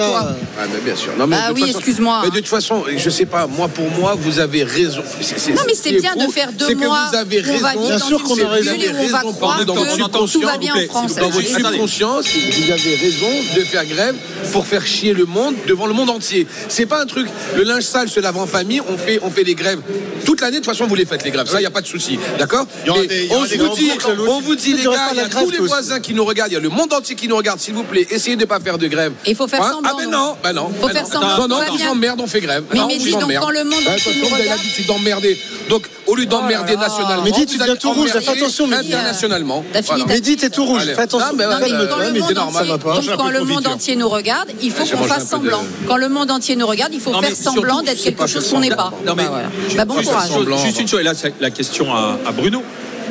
Ah, 0.60 0.64
mais 0.72 0.80
bien 0.82 0.96
sûr. 0.96 1.12
Non, 1.18 1.26
mais 1.28 1.36
Bah 1.38 1.44
toute 1.50 1.62
oui, 1.64 1.70
excuse-moi. 1.70 2.22
Mais 2.24 2.30
de 2.30 2.36
toute 2.38 2.48
façon, 2.48 2.84
je 2.96 3.10
sais 3.10 3.26
pas. 3.26 3.48
Moi, 3.48 3.68
pour 3.68 3.90
moi, 3.92 4.16
vous 4.18 4.40
avez 4.40 4.64
raison. 4.64 5.00
Non, 5.02 5.62
mais 5.68 5.74
ce 5.74 5.84
c'est 5.84 5.92
bien 5.94 6.16
de 6.16 6.32
faire 6.32 6.52
deux 6.52 6.68
c'est 6.68 6.74
que 6.74 6.80
mois 6.80 7.10
vous 7.12 7.18
avez 7.18 7.40
raison. 7.42 7.88
Bien 7.88 8.00
sûr 8.00 8.24
qu'on 8.24 8.40
a 8.44 8.48
raison. 8.48 8.72
on 8.74 8.92
va 9.08 9.20
Raison, 9.20 9.34
croire 9.34 9.66
dans 9.66 9.76
votre 9.76 10.28
subconscience, 10.28 12.26
vous 12.28 12.72
avez 12.72 12.96
raison 12.96 13.28
de 13.56 13.62
faire 13.62 13.86
grève 13.86 14.16
pour 14.52 14.66
faire 14.68 14.86
chier 14.86 15.14
le 15.14 15.26
monde 15.26 15.56
devant 15.68 15.86
le 15.88 15.94
monde 15.94 16.10
entier. 16.10 16.48
C'est 16.68 16.86
pas 16.86 17.02
un 17.02 17.06
truc. 17.06 17.28
Le 17.56 17.64
linge 17.64 17.84
sale 17.84 18.10
se 18.10 18.20
lave 18.20 18.38
en 18.38 18.46
famille. 18.48 18.82
On 18.90 18.98
fait, 18.98 19.20
on 19.24 19.30
fait 19.30 19.44
les 19.44 19.56
grèves 19.56 19.80
toute 20.26 20.42
l'année. 20.42 20.60
De 20.60 20.64
toute 20.64 20.66
façon, 20.74 20.88
vous 20.88 20.96
les 20.96 21.06
faites 21.06 21.24
les 21.24 21.32
grèves. 21.32 21.48
Ça, 21.48 21.60
il 21.60 21.64
y 21.64 21.68
a 21.68 21.72
pas 21.72 21.82
de 21.82 21.88
souci. 21.88 22.20
D'accord? 22.38 22.66
Il 22.86 23.29
Mais 23.30 23.36
On 23.36 23.42
vous 23.42 23.76
dit, 23.76 23.92
on 24.28 24.40
vous 24.42 24.56
dit, 24.56 24.74
les 24.74 24.84
gars, 24.84 25.10
il 25.12 25.18
y 25.18 25.20
a 25.22 25.30
tous 25.30 25.50
les 25.52 25.60
voisins 25.60 26.00
qui 26.00 26.14
nous 26.14 26.26
regardent. 26.26 26.52
Il 26.52 26.56
y 26.56 26.58
a 26.58 26.60
le 26.60 26.70
monde 26.70 26.92
entier 26.94 27.16
qui 27.16 27.28
nous 27.28 27.38
regarde. 27.38 27.60
S'il 27.60 27.74
vous 27.74 27.84
plaît, 27.84 28.08
essayez 28.10 28.36
de 28.36 28.46
pas 28.46 28.60
faire 28.60 28.78
de 28.78 28.88
grève. 28.88 29.14
Et 29.26 29.32
il 29.32 29.36
faut 29.36 29.48
faire 29.48 29.62
Hein 29.64 29.72
semblant, 29.74 29.92
Ah 29.92 29.96
ben 29.98 30.04
donc. 30.06 30.14
non, 30.14 30.36
ben 30.44 30.54
non. 30.54 30.70
Faut 30.80 30.88
ben 30.88 30.94
faire 30.94 31.04
non. 31.04 31.10
semblant, 31.12 31.38
Non, 31.38 31.48
non, 31.48 31.56
on 31.70 31.76
bien. 31.76 31.86
vous 31.86 31.92
emmerde, 31.92 32.22
on 32.22 32.28
fait 32.28 32.40
grève. 32.42 32.64
Mais 32.74 32.80
Mehdi, 32.86 33.12
donc, 33.12 33.32
quand 33.40 33.50
le 33.52 33.64
monde 33.64 33.80
vous 33.84 34.34
avez 34.36 34.46
l'habitude 34.50 34.88
d'emmerder. 34.88 35.40
Donc, 35.70 35.88
au 36.08 36.16
lieu 36.16 36.26
d'emmerder 36.26 36.74
là. 36.74 36.80
nationalement, 36.80 37.24
Mehdi, 37.24 37.46
tu 37.46 37.58
deviens 37.58 37.76
tout 37.76 37.92
rouge, 37.92 38.10
fais 38.10 38.28
attention, 38.30 38.68
Mehdi. 38.68 38.94
Internationalement. 38.94 39.64
Mehdi, 40.08 40.36
t'es 40.38 40.50
tout 40.50 40.66
rouge. 40.66 40.84
Fais 40.86 41.00
attention. 41.02 41.28
Non, 41.28 41.34
mais 41.38 41.46
mais 41.48 42.12
mais 42.14 42.22
c'est 42.28 42.34
normal. 42.34 42.68
donc 42.68 42.82
quand 43.18 43.30
le 43.30 43.40
de 43.40 43.44
monde 43.44 43.48
confiture. 43.50 43.72
entier 43.72 43.96
nous 43.96 44.10
regarde, 44.10 44.50
il 44.62 44.72
faut 44.72 44.86
qu'on 44.86 45.04
fasse 45.04 45.28
semblant. 45.28 45.64
Quand 45.88 45.98
le 45.98 46.10
monde 46.10 46.32
entier 46.32 46.56
nous 46.56 46.68
regarde, 46.68 46.94
il 46.94 47.00
faut 47.00 47.12
Non, 47.12 47.22
faire 47.22 47.30
mais 47.30 47.36
semblant 47.36 47.82
d'être 47.82 48.02
quelque 48.02 48.26
chose 48.28 48.50
qu'on 48.50 48.60
n'est 48.60 48.70
pas. 48.76 48.92
Non, 49.06 49.14
mais 49.16 49.26
Bah, 49.26 49.42
Bah, 49.78 49.86
bon 49.86 49.98
juste, 50.00 50.10
courage. 50.10 50.66
juste 50.66 50.80
une 50.80 50.88
chose, 50.88 51.00
et 51.02 51.04
là, 51.04 51.14
c'est 51.14 51.34
la 51.40 51.52
question 51.52 51.94
à 51.94 52.32
Bruno. 52.36 52.64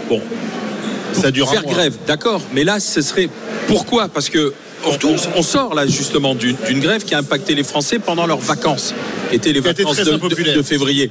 Bon, 0.09 0.21
Ça 1.13 1.31
dure 1.31 1.49
un 1.49 1.53
faire 1.53 1.63
mois. 1.63 1.73
grève, 1.73 1.95
d'accord, 2.07 2.41
mais 2.53 2.65
là, 2.65 2.81
ce 2.81 3.01
serait 3.01 3.29
pourquoi? 3.67 4.09
Parce 4.09 4.29
que 4.31 4.53
on, 5.37 5.43
sort 5.43 5.75
là 5.75 5.87
justement 5.87 6.35
d'une 6.35 6.81
grève 6.81 7.05
qui 7.05 7.15
a 7.15 7.19
impacté 7.19 7.55
les 7.55 7.65
Français 7.65 7.99
pendant 7.99 8.27
leurs 8.27 8.39
vacances, 8.39 8.95
qui 9.29 9.37
étaient 9.37 9.53
les 9.53 9.61
vacances 9.61 9.97
de, 9.97 10.55
de- 10.55 10.63
février. 10.63 11.11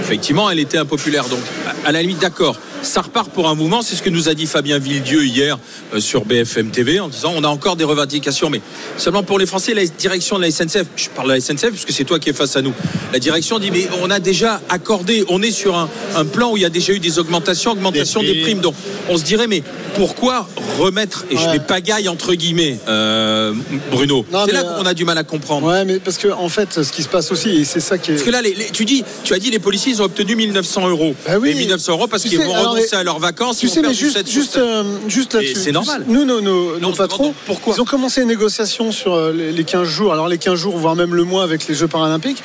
Effectivement, 0.00 0.50
elle 0.50 0.58
était 0.58 0.78
impopulaire, 0.78 1.24
donc 1.28 1.38
à 1.84 1.92
la 1.92 2.02
limite, 2.02 2.18
d'accord. 2.20 2.56
Ça 2.84 3.00
repart 3.00 3.30
pour 3.30 3.48
un 3.48 3.54
mouvement, 3.54 3.82
c'est 3.82 3.96
ce 3.96 4.02
que 4.02 4.10
nous 4.10 4.28
a 4.28 4.34
dit 4.34 4.46
Fabien 4.46 4.78
Villedieu 4.78 5.24
hier 5.24 5.58
euh, 5.94 6.00
sur 6.00 6.24
BFM 6.24 6.70
TV 6.70 7.00
en 7.00 7.08
disant 7.08 7.32
on 7.34 7.42
a 7.42 7.48
encore 7.48 7.74
des 7.76 7.82
revendications, 7.84 8.50
mais 8.50 8.60
seulement 8.98 9.22
pour 9.24 9.38
les 9.38 9.46
Français, 9.46 9.74
la 9.74 9.84
direction 9.86 10.36
de 10.36 10.42
la 10.42 10.50
SNCF, 10.50 10.84
je 10.94 11.08
parle 11.08 11.28
de 11.28 11.34
la 11.34 11.40
SNCF 11.40 11.70
puisque 11.70 11.92
c'est 11.92 12.04
toi 12.04 12.18
qui 12.20 12.28
es 12.28 12.32
face 12.34 12.54
à 12.56 12.62
nous, 12.62 12.72
la 13.12 13.18
direction 13.18 13.58
dit 13.58 13.70
mais 13.72 13.88
on 14.02 14.10
a 14.10 14.20
déjà 14.20 14.60
accordé, 14.68 15.24
on 15.28 15.42
est 15.42 15.50
sur 15.50 15.74
un, 15.76 15.88
un 16.14 16.24
plan 16.24 16.52
où 16.52 16.56
il 16.56 16.62
y 16.62 16.66
a 16.66 16.70
déjà 16.70 16.92
eu 16.92 17.00
des 17.00 17.18
augmentations, 17.18 17.72
augmentation 17.72 18.20
Des 18.20 18.34
des, 18.34 18.40
primes. 18.42 18.60
donc 18.60 18.74
on 19.08 19.16
se 19.16 19.24
dirait 19.24 19.46
mais 19.48 19.62
pourquoi 19.96 20.46
remettre, 20.78 21.24
et 21.30 21.36
je 21.36 21.48
mets 21.48 21.60
pagaille 21.60 22.08
entre 22.08 22.34
guillemets, 22.34 22.78
euh, 22.88 23.54
Bruno, 23.92 24.26
c'est 24.46 24.52
là 24.52 24.62
qu'on 24.62 24.84
a 24.86 24.92
du 24.94 25.04
mal 25.04 25.16
à 25.18 25.24
comprendre. 25.24 25.66
Ouais, 25.68 25.84
mais 25.84 25.98
parce 26.00 26.18
que 26.18 26.28
en 26.28 26.48
fait, 26.48 26.82
ce 26.82 26.92
qui 26.92 27.02
se 27.02 27.08
passe 27.08 27.30
aussi, 27.32 27.50
et 27.50 27.64
c'est 27.64 27.80
ça 27.80 27.96
qui 27.96 28.10
est. 28.10 28.14
Parce 28.14 28.26
que 28.26 28.30
là, 28.32 28.42
les- 28.42 28.54
les- 28.54 28.70
tu 28.70 28.84
dis, 28.84 29.04
tu 29.22 29.32
as 29.34 29.38
dit 29.38 29.50
les 29.50 29.58
policiers 29.60 29.92
ils 29.92 30.02
ont 30.02 30.06
obtenu 30.06 30.34
1900 30.36 30.88
euros. 30.88 31.14
Bah 31.26 31.34
oui. 31.40 31.50
Et 31.50 31.54
1900 31.54 31.92
euros 31.92 32.06
parce 32.08 32.24
qu'ils 32.24 32.38
vont 32.38 32.73
à 32.92 33.02
leurs 33.04 33.18
vacances. 33.18 33.58
Tu 33.58 33.68
sais, 33.68 33.82
mais 33.82 33.94
juste, 33.94 34.16
7 34.16 34.26
sur 34.26 34.40
juste, 34.40 34.54
7. 34.54 34.62
euh, 34.62 34.84
juste 35.08 35.34
là-dessus. 35.34 35.54
c'est 35.54 35.72
normal. 35.72 36.04
Nous, 36.06 36.24
nos, 36.24 36.40
nos, 36.40 36.78
nos 36.78 36.88
on 36.88 36.92
se 36.92 36.98
patrons, 36.98 37.34
pourquoi. 37.46 37.74
ils 37.76 37.80
ont 37.80 37.84
commencé 37.84 38.20
les 38.20 38.26
négociations 38.26 38.92
sur 38.92 39.14
euh, 39.14 39.32
les 39.32 39.52
les 39.52 39.64
15 39.64 39.88
jours, 39.88 40.12
alors 40.12 40.28
les 40.28 40.38
15 40.38 40.54
jours, 40.58 40.76
voire 40.76 40.96
même 40.96 41.14
le 41.14 41.24
mois 41.24 41.42
avec 41.42 41.66
les 41.68 41.74
Jeux 41.74 41.88
paralympiques. 41.88 42.42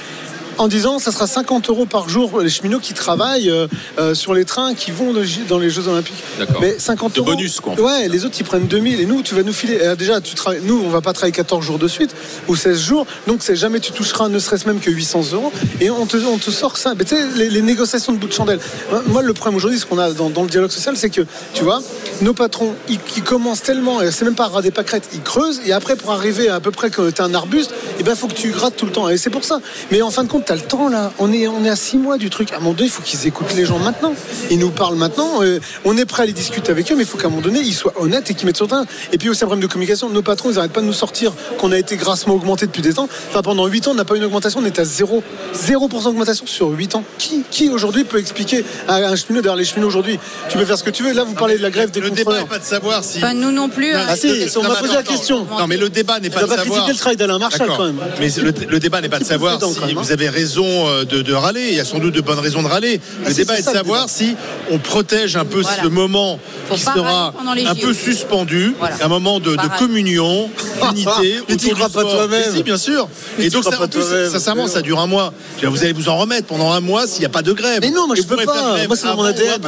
En 0.59 0.67
disant, 0.67 0.99
ça 0.99 1.11
sera 1.13 1.25
50 1.25 1.69
euros 1.69 1.85
par 1.85 2.09
jour 2.09 2.29
pour 2.29 2.41
les 2.41 2.49
cheminots 2.49 2.79
qui 2.79 2.93
travaillent 2.93 3.49
euh, 3.49 3.67
euh, 3.97 4.13
sur 4.13 4.33
les 4.33 4.43
trains 4.43 4.73
qui 4.75 4.91
vont 4.91 5.13
de- 5.13 5.23
dans 5.47 5.57
les 5.57 5.69
Jeux 5.69 5.87
Olympiques. 5.87 6.21
Mais 6.59 6.77
50 6.77 7.13
De 7.15 7.19
euros. 7.21 7.31
bonus, 7.31 7.61
quoi, 7.61 7.73
en 7.73 7.75
fait. 7.77 7.81
Ouais, 7.81 8.07
les 8.09 8.25
autres 8.25 8.35
ils 8.39 8.43
prennent 8.43 8.67
2000 8.67 8.99
et 8.99 9.05
nous, 9.05 9.21
tu 9.23 9.35
vas 9.35 9.43
nous 9.43 9.53
filer. 9.53 9.79
euh, 9.81 9.95
déjà, 9.95 10.19
tu 10.19 10.35
travailles, 10.35 10.59
nous, 10.63 10.81
on 10.85 10.89
va 10.89 10.99
pas 10.99 11.13
travailler 11.13 11.31
14 11.31 11.65
jours 11.65 11.79
de 11.79 11.87
suite 11.87 12.13
ou 12.49 12.57
16 12.57 12.77
jours, 12.77 13.05
donc 13.25 13.37
c'est 13.41 13.55
jamais 13.55 13.79
tu 13.79 13.93
toucheras 13.93 14.27
ne 14.27 14.37
serait-ce 14.37 14.67
même 14.67 14.81
que 14.81 14.91
800 14.91 15.31
euros 15.33 15.51
et 15.79 15.89
on 15.89 16.05
te, 16.05 16.17
on 16.17 16.37
te 16.37 16.51
sort 16.51 16.75
ça. 16.77 16.93
Mais 16.93 17.05
tu 17.05 17.15
sais, 17.15 17.25
les, 17.37 17.49
les 17.49 17.61
négociations 17.61 18.11
de 18.11 18.17
bout 18.17 18.27
de 18.27 18.33
chandelle. 18.33 18.59
Moi, 19.07 19.21
le 19.21 19.33
problème 19.33 19.55
aujourd'hui, 19.55 19.79
ce 19.79 19.85
qu'on 19.85 19.97
a 19.97 20.11
dans, 20.11 20.29
dans 20.29 20.43
le 20.43 20.49
dialogue 20.49 20.71
social, 20.71 20.97
c'est 20.97 21.09
que, 21.09 21.21
tu 21.53 21.63
vois, 21.63 21.81
nos 22.21 22.33
patrons, 22.33 22.73
ils, 22.89 22.99
ils 23.15 23.23
commencent 23.23 23.61
tellement, 23.63 24.01
et 24.01 24.11
c'est 24.11 24.25
même 24.25 24.35
pas 24.35 24.43
à 24.45 24.47
ras 24.49 24.61
des 24.61 24.71
pâquerettes, 24.71 25.07
ils 25.13 25.21
creusent 25.21 25.61
et 25.65 25.71
après, 25.71 25.95
pour 25.95 26.11
arriver 26.11 26.49
à, 26.49 26.59
peu 26.59 26.71
près 26.71 26.89
que 26.89 27.09
tu 27.11 27.21
un 27.21 27.33
arbuste, 27.33 27.71
il 27.97 28.03
ben, 28.03 28.13
faut 28.15 28.27
que 28.27 28.33
tu 28.33 28.49
grattes 28.51 28.75
tout 28.75 28.85
le 28.85 28.91
temps. 28.91 29.07
Et 29.07 29.17
c'est 29.17 29.29
pour 29.29 29.45
ça. 29.45 29.59
Mais 29.91 30.01
en 30.01 30.11
fin 30.11 30.23
de 30.25 30.29
compte, 30.29 30.48
le 30.55 30.61
temps 30.61 30.89
là. 30.89 31.11
On 31.19 31.31
est, 31.31 31.47
on 31.47 31.63
est 31.63 31.69
à 31.69 31.75
6 31.75 31.97
mois 31.97 32.17
du 32.17 32.29
truc. 32.29 32.51
À 32.51 32.55
un 32.57 32.59
moment 32.59 32.73
donné, 32.73 32.85
il 32.87 32.91
faut 32.91 33.01
qu'ils 33.01 33.25
écoutent 33.27 33.53
les 33.55 33.65
gens 33.65 33.79
maintenant. 33.79 34.13
Ils 34.49 34.59
nous 34.59 34.69
parlent 34.71 34.95
maintenant. 34.95 35.41
euh, 35.43 35.59
on 35.85 35.97
est 35.97 36.05
prêt 36.05 36.23
à 36.23 36.25
les 36.25 36.33
discuter 36.33 36.71
avec 36.71 36.91
eux, 36.91 36.95
mais 36.95 37.03
il 37.03 37.07
faut 37.07 37.17
qu'à 37.17 37.27
un 37.27 37.29
moment 37.29 37.41
donné, 37.41 37.59
ils 37.59 37.73
soient 37.73 37.93
honnêtes 37.99 38.29
et 38.31 38.33
qu'ils 38.33 38.45
mettent 38.45 38.57
sur 38.57 38.65
le 38.65 38.69
terrain. 38.69 38.85
Et 39.11 39.17
puis 39.17 39.29
aussi, 39.29 39.43
un 39.43 39.47
problème 39.47 39.65
de 39.67 39.71
communication. 39.71 40.09
Nos 40.09 40.21
patrons, 40.21 40.49
ils 40.51 40.55
n'arrêtent 40.55 40.73
pas 40.73 40.81
de 40.81 40.85
nous 40.85 40.93
sortir 40.93 41.33
qu'on 41.57 41.71
a 41.71 41.77
été 41.77 41.95
grassement 41.97 42.35
augmenté 42.35 42.65
depuis 42.67 42.81
des 42.81 42.93
temps. 42.93 43.09
Enfin, 43.29 43.41
pendant 43.41 43.65
8 43.67 43.87
ans, 43.87 43.91
on 43.91 43.95
n'a 43.95 44.05
pas 44.05 44.15
eu 44.15 44.17
une 44.17 44.25
augmentation. 44.25 44.59
On 44.61 44.65
est 44.65 44.79
à 44.79 44.85
0. 44.85 45.23
0% 45.55 46.03
d'augmentation 46.03 46.45
sur 46.47 46.69
8 46.69 46.95
ans. 46.95 47.03
Qui, 47.17 47.43
qui 47.49 47.69
aujourd'hui 47.69 48.03
peut 48.03 48.19
expliquer 48.19 48.63
à 48.87 48.95
un 48.95 49.15
cheminot, 49.15 49.41
derrière 49.41 49.55
les 49.57 49.65
cheminots 49.65 49.87
aujourd'hui, 49.87 50.19
tu 50.49 50.57
peux 50.57 50.65
faire 50.65 50.77
ce 50.77 50.83
que 50.83 50.89
tu 50.89 51.03
veux. 51.03 51.13
Là, 51.13 51.23
vous 51.23 51.33
parlez 51.33 51.57
de 51.57 51.61
la 51.63 51.69
grève 51.69 51.91
des 51.91 51.99
Le 51.99 52.09
débat 52.11 52.39
n'est 52.39 52.45
pas 52.47 52.59
de 52.59 52.63
savoir 52.63 53.03
si. 53.03 53.17
Enfin, 53.19 53.33
nous 53.33 53.51
non 53.51 53.69
plus. 53.69 53.93
Non, 53.93 53.99
hein. 53.99 54.05
Ah 54.09 54.15
si, 54.15 54.29
on 54.57 54.63
m'a 54.63 54.75
posé 54.75 54.93
la 54.93 55.03
question. 55.03 55.45
Non, 55.57 55.67
mais 55.67 55.77
le 55.77 55.89
débat 55.89 56.19
n'est 56.19 56.29
pas 56.29 56.43
de 56.43 56.47
savoir. 56.47 56.65
critiquer 56.65 56.91
le 56.91 56.97
travail 56.97 57.17
d'Alain 57.17 57.39
Marshall 57.39 57.59
D'accord. 57.59 57.77
quand 57.77 57.85
même. 57.85 57.99
Mais 58.19 58.29
le, 58.41 58.53
le 58.67 58.79
débat 58.79 59.01
n'est 59.01 59.09
pas 59.09 59.19
de 59.19 59.23
savoir 59.23 59.59
si 59.61 59.79
hein. 59.83 59.87
vous 59.95 60.11
avez 60.11 60.29
euh, 60.57 61.05
de, 61.05 61.21
de 61.21 61.33
râler. 61.33 61.67
Il 61.69 61.75
y 61.75 61.79
a 61.79 61.85
sans 61.85 61.99
doute 61.99 62.13
de 62.13 62.21
bonnes 62.21 62.39
raisons 62.39 62.61
de 62.63 62.67
râler. 62.67 62.99
Ah, 63.25 63.29
Le 63.29 63.33
débat 63.35 63.55
est 63.57 63.61
de 63.61 63.65
savoir 63.65 64.05
débat. 64.05 64.07
si 64.07 64.35
on 64.71 64.77
protège 64.77 65.35
un 65.35 65.45
peu 65.45 65.61
Voilà. 65.61 65.83
ce 65.83 65.87
moment 65.87 66.39
Faut 66.67 66.75
qui 66.75 66.81
sera 66.81 67.33
un 67.67 67.75
peu 67.75 67.93
suspendu, 67.93 68.75
Voilà. 68.79 68.95
un 69.03 69.07
moment 69.07 69.39
de, 69.39 69.55
de 69.55 69.77
communion, 69.77 70.49
d'unité. 70.93 71.41
Mais 71.49 71.57
crois 71.57 71.89
pas 71.89 72.03
toi-même. 72.03 72.53
Si, 72.55 72.63
bien 72.63 72.77
sûr. 72.77 73.07
Mais 73.37 73.45
Et 73.45 73.49
donc, 73.49 73.63
ça, 73.63 73.81
en 73.81 73.87
plus, 73.87 74.01
sincèrement, 74.31 74.67
ça 74.67 74.81
dure 74.81 74.99
un 74.99 75.07
mois. 75.07 75.33
Vous 75.63 75.83
allez 75.83 75.93
vous 75.93 76.09
en 76.09 76.17
remettre 76.17 76.47
pendant 76.47 76.71
un 76.71 76.79
mois 76.81 77.07
s'il 77.07 77.19
n'y 77.19 77.25
a 77.25 77.29
pas 77.29 77.41
de 77.41 77.53
grève. 77.53 77.79
Mais 77.81 77.91
non, 77.91 78.07
moi, 78.07 78.15
je 78.15 78.23
peux 78.23 78.37
pas. 78.37 78.77
Moi, 78.87 78.95
c'est 78.95 79.13
mon 79.15 79.23
ADN. 79.23 79.61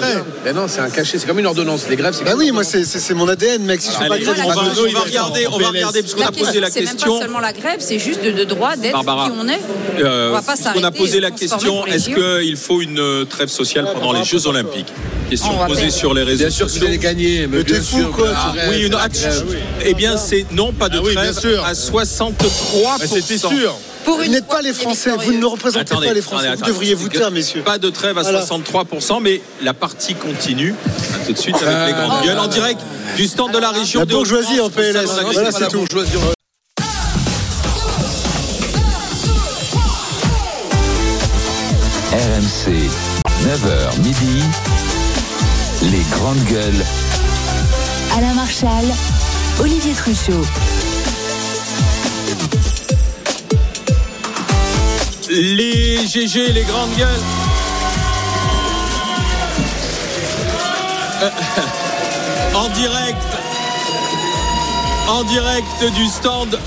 Mais 0.46 0.54
non, 0.54 0.66
c'est 0.68 0.82
un 0.82 0.90
cachet, 0.90 1.20
c'est 1.20 1.28
comme 1.28 1.40
une 1.40 1.46
ordonnance. 1.46 1.86
Les 1.90 1.96
grèves, 1.96 2.16
c'est 2.18 2.24
Bah 2.24 2.34
oui, 2.38 2.52
moi 2.52 2.64
c'est 2.64 3.14
mon 3.14 3.28
ADN, 3.28 3.64
mec. 3.64 3.82
Si 3.82 3.92
je 3.92 3.98
fais 3.98 4.08
pas 4.08 4.18
grève, 4.18 4.36
on 4.46 4.54
je 4.88 4.94
va, 4.94 5.02
regarder, 5.02 5.48
on 5.48 5.58
va 5.58 5.70
regarder 5.70 6.02
parce 6.02 6.14
qu'on 6.14 6.22
a 6.22 6.32
posé 6.32 6.44
question, 6.44 6.62
la 6.62 6.70
c'est 6.70 6.80
même 6.82 6.88
pas 6.88 6.92
question. 6.94 7.20
seulement 7.20 7.40
la 7.40 7.54
grève, 7.54 7.78
c'est 7.80 8.00
juste 8.00 8.24
de, 8.24 8.44
droit 8.44 8.76
d'être 8.76 9.00
qui 9.00 9.32
on 9.40 9.48
est. 9.48 9.60
Euh, 10.52 10.54
on 10.54 10.58
pas 10.58 10.64
s'arrêter. 10.64 10.86
a 10.86 10.92
posé 10.92 11.20
la 11.20 11.32
question 11.32 11.86
est-ce 11.88 12.10
qu'il 12.10 12.58
faut 12.58 12.82
une 12.82 13.00
euh, 13.00 13.26
trêve 13.26 13.50
sociale 13.50 13.88
pendant 13.94 14.14
les 14.14 14.24
Jeux 14.24 14.48
Olympiques? 14.48 14.88
Question 15.30 15.58
posée 15.66 15.90
sur 15.92 16.14
les 16.14 16.24
réseaux 16.24 16.40
Bien 16.46 16.50
sûr 16.50 16.66
que 16.66 16.72
vous 16.72 16.76
sociaux. 16.78 16.88
allez 16.90 16.98
gagner, 16.98 17.48
mais 17.48 17.60
Mais 17.60 17.64
t'es 17.64 17.74
bien 17.74 17.82
fou, 17.82 17.98
sûr. 18.00 18.12
quoi, 18.12 18.28
la 18.56 18.70
Oui, 18.70 18.82
une 18.82 18.92
la 18.92 19.02
action. 19.04 19.30
Eh 19.86 19.94
bien, 19.94 20.18
c'est 20.18 20.46
non, 20.52 20.74
pas 20.74 20.90
de 20.90 20.98
Ah 20.98 21.02
oui, 21.04 21.12
bien 21.14 21.22
trêve 21.32 21.40
sûr. 21.40 21.64
à 21.66 21.74
63% 21.74 23.00
Bah, 23.00 23.06
C'était 23.08 23.38
sûr. 23.38 23.76
Pour 24.04 24.18
Vous 24.18 24.26
n'êtes 24.26 24.48
pas 24.48 24.62
les 24.64 24.74
Français, 24.74 25.12
vous 25.16 25.32
ne 25.34 25.46
représentez 25.46 25.82
Attendez, 25.92 26.08
pas 26.08 26.14
les 26.16 26.22
Français. 26.22 26.48
attendez, 26.48 26.58
Vous 26.58 26.64
attendez. 26.64 26.72
devriez 26.74 26.94
vous 26.96 27.04
C'est 27.06 27.14
que 27.14 27.18
taire, 27.20 27.32
messieurs. 27.32 27.62
Pas 27.62 27.78
de 27.78 27.90
trêve 27.92 28.18
à 28.18 28.24
Voilà. 28.24 28.42
63%, 28.42 29.20
mais 29.22 29.42
la 29.62 29.74
partie 29.76 30.16
continue. 30.16 30.74
À 31.14 31.26
tout 31.28 31.34
de 31.34 31.38
suite 31.38 31.56
avec 31.62 31.88
les 31.88 31.94
grandes 31.94 32.20
Oh. 32.22 32.26
gueules 32.26 32.40
en 32.40 32.48
direct 32.48 32.82
du 33.16 33.28
stand 33.28 33.52
de 33.54 33.60
la 33.60 33.70
région 33.70 34.00
La 34.02 34.06
de 34.08 34.12
bourgeoisie 34.12 34.60
Hauts-de-France, 34.60 34.68
en 34.68 34.70
PLS. 34.70 35.10
Voilà, 35.34 35.52
c'est 35.52 35.60
la 35.62 35.68
tout. 35.68 35.86
9h 43.52 44.00
midi. 44.02 44.44
Les 45.82 46.04
grandes 46.16 46.42
gueules. 46.46 46.86
Alain 48.18 48.34
Marchal, 48.34 48.86
Olivier 49.60 49.92
Truchot. 49.92 50.46
Les 55.30 56.08
GG, 56.08 56.54
les 56.54 56.64
grandes 56.64 56.96
gueules. 56.96 57.08
Euh, 61.24 61.30
en 62.56 62.70
direct. 62.70 63.18
En 65.10 65.24
direct 65.26 65.94
du 65.94 66.08
stand 66.08 66.58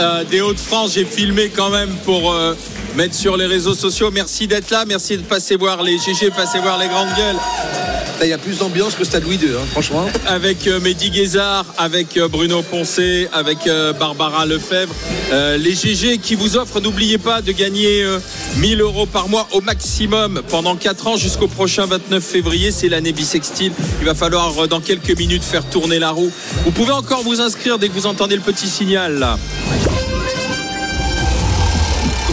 euh, 0.00 0.24
des 0.24 0.40
Hauts-de-France. 0.40 0.94
J'ai 0.94 1.04
filmé 1.04 1.50
quand 1.50 1.70
même 1.70 1.94
pour 2.04 2.32
euh, 2.32 2.56
mettre 2.96 3.14
sur 3.14 3.36
les 3.36 3.46
réseaux 3.46 3.74
sociaux. 3.74 4.10
Merci 4.12 4.46
d'être 4.46 4.70
là. 4.70 4.84
Merci 4.86 5.16
de 5.16 5.22
passer 5.22 5.56
voir 5.56 5.82
les 5.82 5.98
GG, 5.98 6.30
passer 6.30 6.58
voir 6.58 6.78
les 6.78 6.88
grandes 6.88 7.14
gueules. 7.16 7.36
Il 8.22 8.28
y 8.28 8.32
a 8.32 8.38
plus 8.38 8.58
d'ambiance 8.58 8.94
que 8.94 9.04
Stade 9.04 9.24
Louis 9.24 9.36
II, 9.36 9.48
hein, 9.48 9.66
franchement. 9.72 10.06
avec 10.28 10.68
euh, 10.68 10.78
Mehdi 10.78 11.10
Guézard, 11.10 11.66
avec 11.76 12.16
euh, 12.16 12.28
Bruno 12.28 12.62
Poncé, 12.62 13.28
avec 13.32 13.66
euh, 13.66 13.92
Barbara 13.92 14.46
Lefebvre. 14.46 14.94
Les 15.58 15.74
GG 15.74 16.18
qui 16.18 16.34
vous 16.34 16.56
offrent, 16.56 16.80
n'oubliez 16.80 17.18
pas 17.18 17.42
de 17.42 17.50
gagner 17.52 18.04
euh, 18.04 18.20
1000 18.58 18.80
euros 18.80 19.06
par 19.06 19.28
mois 19.28 19.48
au 19.52 19.60
maximum 19.60 20.42
pendant 20.48 20.76
4 20.76 21.06
ans 21.08 21.16
jusqu'au 21.16 21.48
prochain 21.48 21.86
29 21.86 22.22
février. 22.22 22.70
C'est 22.70 22.88
l'année 22.88 23.12
bisextile. 23.12 23.72
Il 24.00 24.06
va 24.06 24.14
falloir 24.14 24.68
dans 24.68 24.80
quelques 24.80 25.18
minutes 25.18 25.42
faire 25.42 25.64
tourner 25.64 25.98
la 25.98 26.10
roue. 26.10 26.30
Vous 26.64 26.70
pouvez 26.70 26.92
encore 26.92 27.22
vous 27.22 27.40
inscrire 27.40 27.78
dès 27.78 27.88
que 27.88 27.94
vous 27.94 28.06
entendez 28.06 28.36
le 28.36 28.42
petit 28.42 28.68
signal 28.68 29.18
là. 29.18 29.38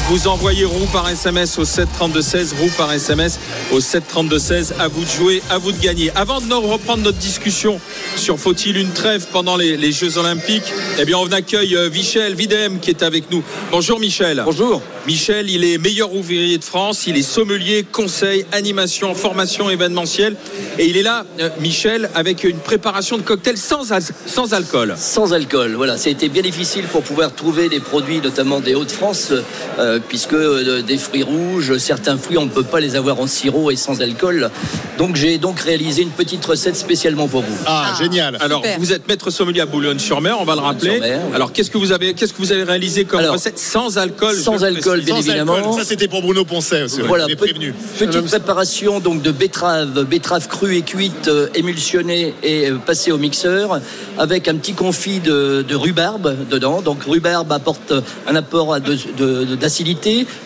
Vous 0.10 0.28
envoyez 0.28 0.66
roue 0.66 0.88
par 0.92 1.08
SMS 1.08 1.60
au 1.60 1.66
732-16, 1.66 2.56
roue 2.60 2.72
par 2.76 2.92
SMS 2.92 3.40
au 3.72 3.80
732-16. 3.80 4.74
À 4.80 4.88
vous 4.88 5.04
de 5.04 5.10
jouer, 5.10 5.44
à 5.52 5.60
vous 5.60 5.72
de 5.72 5.80
gagner. 5.80 6.12
Avant 6.16 6.42
de 6.42 6.48
nous 6.48 6.60
reprendre 6.62 7.04
notre 7.04 7.20
discussion 7.20 7.80
sur 8.16 8.40
faut-il 8.40 8.78
une 8.78 8.90
trêve 8.92 9.28
pendant 9.32 9.56
les, 9.56 9.78
les 9.78 9.92
Jeux 9.92 10.18
Olympiques, 10.18 10.64
eh 10.98 11.06
bien, 11.06 11.18
on 11.20 11.32
accueille 11.32 11.76
euh, 11.76 11.92
Michel 11.92 12.34
Videm 12.34 12.80
qui 12.80 12.90
est 12.90 13.04
avec 13.04 13.30
nous. 13.30 13.44
Bonjour 13.72 14.00
Michel. 14.00 14.42
Bonjour. 14.44 14.82
Michel, 15.06 15.50
il 15.50 15.64
est 15.64 15.78
meilleur 15.78 16.14
ouvrier 16.14 16.58
de 16.58 16.64
France, 16.64 17.06
il 17.08 17.16
est 17.18 17.22
sommelier, 17.24 17.84
conseil, 17.90 18.46
animation, 18.52 19.14
formation 19.16 19.70
événementielle. 19.70 20.36
Et 20.80 20.86
il 20.88 20.98
est 20.98 21.04
là, 21.04 21.24
euh, 21.40 21.50
Michel, 21.60 22.10
avec 22.16 22.44
une 22.44 22.58
préparation 22.58 23.18
de 23.18 23.22
cocktail 23.24 23.58
sans, 23.58 23.92
al- 23.92 24.02
sans 24.26 24.54
alcool. 24.54 24.96
Sans 24.98 25.34
alcool, 25.34 25.76
voilà. 25.76 25.98
Ça 25.98 26.10
a 26.10 26.12
été 26.12 26.30
bien 26.30 26.42
difficile 26.42 26.86
pour 26.86 27.04
pouvoir 27.04 27.34
trouver 27.34 27.70
des 27.70 27.80
produits, 27.80 28.20
notamment 28.22 28.60
des 28.60 28.74
Hauts-de-France, 28.76 29.34
euh, 29.80 29.99
puisque 30.08 30.34
euh, 30.34 30.82
des 30.82 30.98
fruits 30.98 31.24
rouges, 31.24 31.78
certains 31.78 32.18
fruits, 32.18 32.38
on 32.38 32.46
ne 32.46 32.50
peut 32.50 32.64
pas 32.64 32.80
les 32.80 32.96
avoir 32.96 33.20
en 33.20 33.28
sirop 33.28 33.72
et 33.72 33.76
sans 33.76 34.02
alcool. 34.02 34.50
Donc 34.98 35.16
j'ai 35.16 35.38
donc 35.38 35.60
réalisé 35.60 36.02
une 36.02 36.10
petite 36.10 36.46
recette 36.46 36.76
spécialement 36.76 37.28
pour 37.28 37.42
vous. 37.42 37.56
Ah, 37.66 37.94
Ah. 37.94 37.98
génial. 38.02 38.38
Alors, 38.42 38.62
Super. 38.64 38.80
vous 38.80 38.92
êtes 38.94 39.08
maître 39.08 39.30
sommelier 39.32 39.62
à 39.62 39.66
Boulogne-sur-Mer, 39.66 40.38
on 40.40 40.46
va 40.46 40.56
le 40.56 40.62
rappeler. 40.62 41.00
Oui. 41.02 41.08
Alors, 41.36 41.52
qu'est-ce 41.52 41.72
que 41.72 41.78
vous 41.78 41.92
avez, 41.92 42.14
qu'est-ce 42.14 42.34
que 42.34 42.38
vous 42.40 42.52
avez 42.52 42.64
réalisé 42.64 43.06
comme 43.06 43.20
Alors, 43.20 43.34
recette 43.34 43.58
sans 43.60 43.98
alcool 43.98 44.36
sans 44.36 44.64
alcool, 44.64 45.02
bien 45.02 45.16
Sans 45.16 45.22
évidemment. 45.22 45.56
alcool. 45.56 45.74
Ça, 45.80 45.86
c'était 45.86 46.08
pour 46.08 46.22
Bruno 46.22 46.46
Poncet 46.46 46.84
aussi. 46.84 47.02
Voilà, 47.02 47.26
je 47.30 47.36
prévenu. 47.36 47.74
petite 47.98 48.22
préparation 48.26 49.00
donc 49.00 49.22
de 49.22 49.32
betterave, 49.32 50.04
betterave 50.04 50.48
crue 50.48 50.76
et 50.78 50.82
cuite, 50.82 51.28
euh, 51.28 51.48
émulsionnée 51.56 52.34
et 52.44 52.70
euh, 52.70 52.76
passée 52.76 53.12
au 53.12 53.18
mixeur, 53.18 53.80
avec 54.18 54.48
un 54.48 54.56
petit 54.56 54.74
confit 54.74 55.20
de, 55.20 55.64
de 55.68 55.76
rhubarbe 55.76 56.36
dedans. 56.50 56.82
Donc 56.82 57.04
rhubarbe 57.04 57.52
apporte 57.52 57.94
un 58.28 58.36
apport 58.36 58.80
de- 58.80 58.98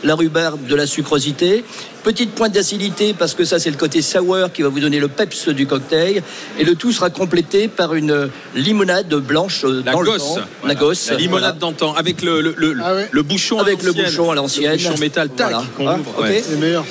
la 0.04 0.16
rhubarbe 0.16 0.66
de 0.68 0.76
la 0.76 0.86
sucrosité. 0.88 1.64
Petite 2.04 2.32
pointe 2.32 2.52
d'acidité 2.54 3.14
parce 3.18 3.34
que 3.34 3.46
ça 3.46 3.60
c'est 3.60 3.70
le 3.72 3.78
côté 3.78 4.02
sour 4.02 4.52
qui 4.54 4.62
va 4.62 4.68
vous 4.70 4.82
donner 4.82 5.00
le 5.00 5.08
peps 5.08 5.48
du 5.50 5.66
cocktail. 5.68 6.22
Et 6.60 6.64
le 6.66 6.76
tout 6.76 6.92
sera 6.92 7.10
complété 7.10 7.68
par 7.70 7.94
une 7.94 8.30
limonade 8.56 9.08
blanche 9.16 9.64
euh, 9.64 9.82
La 9.86 9.94
dans 9.94 10.02
le 10.02 10.12
gosse. 10.12 10.20
temps. 10.22 10.32
Voilà. 10.34 10.48
La 10.68 10.76
gosse. 10.76 11.10
La 11.12 11.18
limonade 11.18 11.56
voilà. 11.58 11.74
d'antan, 11.74 11.94
avec 11.94 12.22
le, 12.22 12.42
le, 12.42 12.54
le, 12.58 12.76
Ah 12.84 12.94
ouais. 12.96 13.08
le 13.12 13.24
bouchon 13.24 13.60
Avec 13.60 13.80
à 13.80 13.84
le 13.84 13.88
l'ancienne. 13.90 14.06
bouchon 14.06 14.32
à 14.32 14.36
l'ancienne. 14.36 14.72
Le 14.72 14.78
bouchon 14.78 14.98
métal, 15.00 15.30
tac, 15.30 15.50
Voilà. 15.52 15.64
qu'on 15.78 15.88
Ah, 15.88 15.98
ouvre. 15.98 16.22
ouais. 16.22 16.44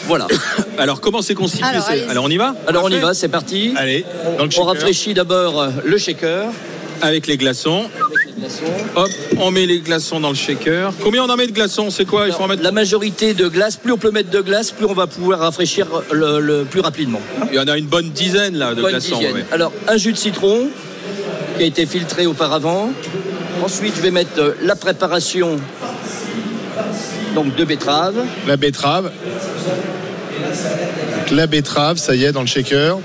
Voilà. 0.06 0.26
Alors, 0.78 1.00
comment 1.02 1.21
c'est 1.21 1.35
constitué 1.35 1.66
Alors, 1.66 1.82
c'est- 1.85 1.92
allez-y. 1.92 2.09
Alors, 2.11 2.25
on 2.25 2.30
y 2.30 2.37
va 2.38 2.54
Alors 2.66 2.85
on 2.85 2.88
y 2.88 2.99
va, 2.99 3.12
c'est 3.12 3.28
parti. 3.28 3.75
Allez, 3.76 4.04
On 4.59 4.62
rafraîchit 4.64 5.12
d'abord 5.14 5.66
le 5.85 5.99
shaker. 5.99 6.49
Avec 7.02 7.26
les 7.26 7.37
glaçons. 7.37 7.80
avec 7.80 7.88
les 7.90 7.97
glaçons. 7.97 8.21
Hop, 8.96 9.08
on 9.38 9.50
met 9.50 9.66
les 9.66 9.80
glaçons 9.80 10.20
dans 10.20 10.28
le 10.30 10.34
shaker. 10.34 10.92
Combien 11.02 11.25
on 11.25 11.28
en 11.30 11.37
met 11.37 11.46
de 11.46 11.52
glaçons 11.52 11.90
C'est 11.90 12.04
quoi 12.04 12.26
Il 12.26 12.32
faut 12.32 12.42
en 12.42 12.49
mettre. 12.49 12.62
La 12.62 12.72
majorité 12.72 13.34
de 13.34 13.49
glace, 13.49 13.76
plus 13.76 13.92
on 13.92 13.99
peut 13.99 14.11
mettre 14.11 14.30
de 14.30 14.40
glace, 14.40 14.70
plus 14.70 14.87
on 14.87 14.94
va 14.94 15.06
pouvoir 15.06 15.40
rafraîchir 15.40 15.87
le, 16.12 16.40
le 16.40 16.64
plus 16.64 16.80
rapidement. 16.80 17.20
Il 17.50 17.56
y 17.56 17.58
en 17.61 17.68
a 17.68 17.76
une 17.78 17.87
bonne 17.87 18.11
dizaine 18.11 18.56
là 18.56 18.75
de 18.75 18.82
Bonne 18.82 18.90
glaçons. 18.92 19.16
dizaine. 19.18 19.34
ouais. 19.34 19.44
Alors 19.52 19.72
un 19.88 19.96
jus 19.96 20.12
de 20.12 20.18
citron 20.18 20.68
qui 21.56 21.62
a 21.64 21.66
été 21.66 21.87
filtré 21.87 22.26
auparavant. 22.26 22.90
Ensuite, 23.64 23.94
je 23.96 24.00
vais 24.02 24.11
mettre 24.11 24.38
euh, 24.40 24.52
la 24.62 24.75
préparation 24.76 25.56
donc 27.34 27.54
de 27.54 27.64
betterave. 27.64 28.16
La 28.46 28.56
betterave. 28.56 29.11
Donc, 31.18 31.30
la 31.30 31.46
betterave, 31.46 31.99
ça 31.99 32.14
y 32.14 32.25
est, 32.25 32.32
dans 32.32 32.40
le 32.40 32.46
shaker. 32.46 32.99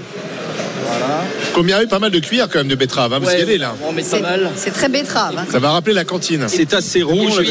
Combien 1.58 1.82
eu 1.82 1.88
pas 1.88 2.00
mal 2.00 2.12
de 2.12 2.20
cuillères 2.20 2.48
quand 2.50 2.60
même 2.60 2.68
de 2.68 2.76
betterave, 2.76 3.14
hein, 3.14 3.20
vous 3.20 3.26
y 3.26 3.30
Ouais, 3.30 3.42
allez 3.42 3.58
là. 3.58 3.76
Pas 3.80 4.02
C'est 4.04 4.22
mal. 4.22 4.50
c'est 4.56 4.72
très 4.72 4.90
betterave. 4.90 5.36
hein. 5.38 5.46
Ça 5.52 5.60
va 5.60 5.72
rappeler 5.72 5.94
la 5.94 6.06
cantine. 6.06 6.46
C'est 6.48 6.74
assez 6.74 7.02
rouge, 7.02 7.42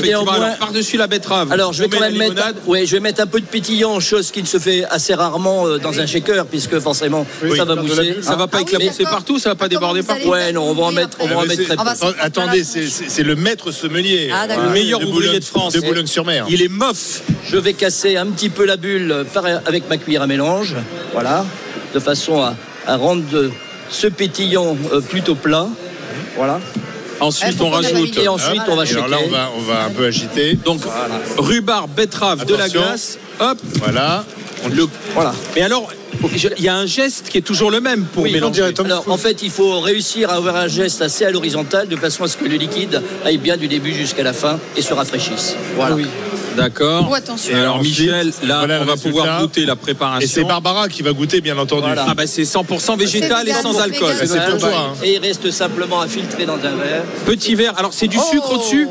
par-dessus 0.59 0.97
la 0.97 1.07
betterave. 1.07 1.53
Alors 1.53 1.73
je 1.73 1.83
vais 1.83 1.89
quand 1.89 2.01
même 2.01 2.17
mettre, 2.17 2.35
limonade. 2.35 2.57
ouais, 2.67 2.87
je 2.87 2.93
vais 2.93 3.01
mettre 3.01 3.21
un 3.23 3.27
peu 3.27 3.41
de 3.41 3.47
pétillant, 3.47 3.99
chose 4.01 4.31
qui 4.31 4.41
ne 4.43 4.47
se 4.47 4.59
fait 4.59 4.85
assez 4.85 5.15
rarement 5.15 5.67
euh, 5.67 5.79
dans 5.79 5.99
un 5.99 6.07
shaker, 6.07 6.47
puisque 6.47 6.79
forcément 6.79 7.27
Oui, 7.43 7.57
ça 7.57 7.65
va 7.65 7.75
mousser. 7.77 8.13
bulle. 8.15 8.17
Ça 8.23 8.37
va 8.37 8.47
pas 8.47 8.59
Ah 8.59 8.63
oui, 8.65 8.75
éclabousser 8.75 9.03
partout, 9.05 9.39
ça 9.39 9.51
va 9.51 9.55
pas 9.55 9.69
déborder 9.69 10.03
partout. 10.03 10.29
Ouais, 10.29 10.53
non, 10.53 10.63
on 10.71 10.75
va 10.75 10.85
en 10.85 10.93
mettre, 10.93 11.17
on 11.21 11.27
va 11.27 11.37
en 11.37 11.41
après. 11.41 11.57
mettre 11.57 11.75
très 11.75 11.77
peu. 11.77 12.15
Attendez, 12.21 12.65
c'est- 12.65 13.23
le 13.23 13.35
maître 13.35 13.73
sommelier. 13.73 14.31
Ah, 14.33 14.47
d'accord. 14.47 14.65
Le 14.67 14.71
meilleur 14.71 15.03
ouvrier 15.07 15.41
de 15.41 15.45
France. 15.45 15.73
De 15.73 15.81
Boulogne-sur-Mer. 15.81 16.47
Il 16.49 16.63
est 16.63 16.69
mof. 16.69 17.23
Je 17.49 17.57
vais 17.57 17.73
casser 17.75 18.17
un 18.17 18.27
petit 18.27 18.49
peu 18.51 18.65
la 18.65 18.77
bulle 18.77 19.25
par- 19.35 19.45
avec 19.67 19.89
ma 19.89 19.97
cuillère 19.97 20.23
à 20.23 20.27
mélange, 20.29 20.75
voilà, 21.13 21.45
de 21.95 21.99
façon 21.99 22.41
à, 22.41 22.55
à 22.87 22.97
rendre 22.97 23.23
de- 23.33 23.51
ce 23.91 24.07
pétillant 24.07 24.77
euh, 24.93 25.01
plutôt 25.01 25.35
plat. 25.35 25.69
Voilà. 26.37 26.61
Ensuite, 27.21 27.61
on 27.61 27.71
rajoute. 27.71 28.19
Et 28.19 28.29
ensuite, 28.29 28.63
on 28.69 28.77
va 28.77 28.85
Et 28.85 28.91
alors 28.91 29.09
là, 29.09 29.19
on 29.25 29.31
va, 29.31 29.51
on 29.57 29.61
va 29.63 29.85
un 29.85 29.91
peu 29.91 30.05
agiter. 30.05 30.55
donc 30.55 30.83
rhubarbe, 31.39 31.91
betterave, 31.95 32.45
de 32.45 32.55
la 32.55 32.69
glace. 32.69 33.19
Hop. 33.41 33.59
Voilà. 33.77 34.25
Le... 34.71 34.87
Voilà. 35.15 35.35
Mais 35.55 35.63
alors, 35.63 35.91
il 36.59 36.63
y 36.63 36.69
a 36.69 36.77
un 36.77 36.87
geste 36.87 37.29
qui 37.29 37.39
est 37.39 37.43
toujours 37.43 37.71
le 37.71 37.81
même 37.81 38.05
pour 38.05 38.25
Oui, 38.25 38.33
mélanger. 38.33 38.63
Alors, 38.85 39.05
en 39.09 39.17
fait, 39.17 39.43
il 39.43 39.51
faut 39.51 39.81
réussir 39.81 40.31
à 40.31 40.35
avoir 40.35 40.57
un 40.57 40.69
geste 40.69 41.03
assez 41.03 41.25
à 41.25 41.31
l'horizontale 41.31 41.89
de 41.89 41.97
façon 41.97 42.25
à 42.25 42.29
ce 42.29 42.37
que 42.37 42.45
le 42.45 42.57
liquide 42.57 43.03
aille 43.25 43.39
bien 43.39 43.57
du 43.57 43.69
début 43.69 43.93
jusqu'à 43.93 44.23
la 44.23 44.33
fin 44.33 44.59
et 44.77 44.83
se 44.83 44.93
rafraîchisse. 44.95 45.57
Voilà. 45.77 45.97
D'accord. 46.57 47.07
Oh, 47.11 47.15
attention. 47.15 47.57
Et 47.57 47.61
alors, 47.61 47.77
ensuite, 47.77 48.01
Michel, 48.01 48.33
là, 48.45 48.59
voilà 48.59 48.81
on 48.83 48.85
va 48.85 48.93
résultat. 48.93 49.09
pouvoir 49.09 49.41
goûter 49.41 49.67
la 49.67 49.73
Et 49.73 49.77
préparation. 49.77 50.29
c'est 50.33 50.45
Barbara 50.45 50.89
qui 50.89 51.03
va 51.03 51.13
goûter, 51.13 51.41
bien 51.41 51.57
entendu. 51.59 51.83
Voilà. 51.83 52.07
Ah 52.09 52.15
bah 52.15 52.27
c'est 52.27 52.43
100% 52.43 52.97
végétal 52.99 53.49
et 53.49 53.53
sans 53.53 53.79
alcool. 53.79 54.15
c'est 54.19 54.27
C'est 54.27 54.51
pour 54.51 54.59
toi. 54.59 54.71
hein. 54.75 54.95
Et 55.03 55.15
il 55.15 55.19
reste 55.21 55.51
simplement 55.51 56.01
à 56.01 56.09
filtrer 56.09 56.47
dans 56.47 56.55
un 56.57 56.59
verre. 56.77 57.03
Petit 57.25 57.55
verre. 57.55 57.75
Alors 57.79 57.93
c'est 57.93 58.09
du 58.09 58.19
sucre 58.19 58.49
Oh. 58.51 58.55
au-dessus. 58.57 58.89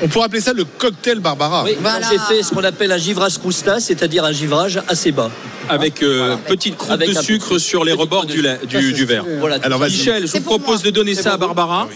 On 0.00 0.06
pourrait 0.08 0.26
appeler 0.26 0.40
ça 0.40 0.52
le 0.52 0.64
cocktail 0.64 1.18
Barbara. 1.18 1.64
Oui, 1.64 1.76
j'ai 2.10 2.18
fait 2.18 2.42
ce 2.44 2.50
qu'on 2.54 2.62
appelle 2.62 2.92
un 2.92 2.98
givrage 2.98 3.38
crousta, 3.38 3.80
c'est-à-dire 3.80 4.24
un 4.24 4.30
givrage 4.32 4.80
assez 4.88 5.10
bas. 5.10 5.30
avec 5.68 6.02
euh, 6.02 6.36
petite 6.46 6.76
croûte 6.78 6.92
Avec 6.92 7.08
de 7.10 7.20
sucre 7.20 7.48
petit- 7.56 7.60
sur 7.60 7.84
les 7.84 7.92
rebords 7.92 8.24
du, 8.24 8.40
verre. 8.40 9.24
Voilà. 9.40 9.58
Alors. 9.62 9.80
Michel, 9.80 10.26
je 10.26 10.32
vous 10.32 10.40
propose 10.40 10.76
moi. 10.82 10.84
de 10.84 10.90
donner 10.90 11.14
ça 11.14 11.34
à 11.34 11.36
Barbara. 11.36 11.88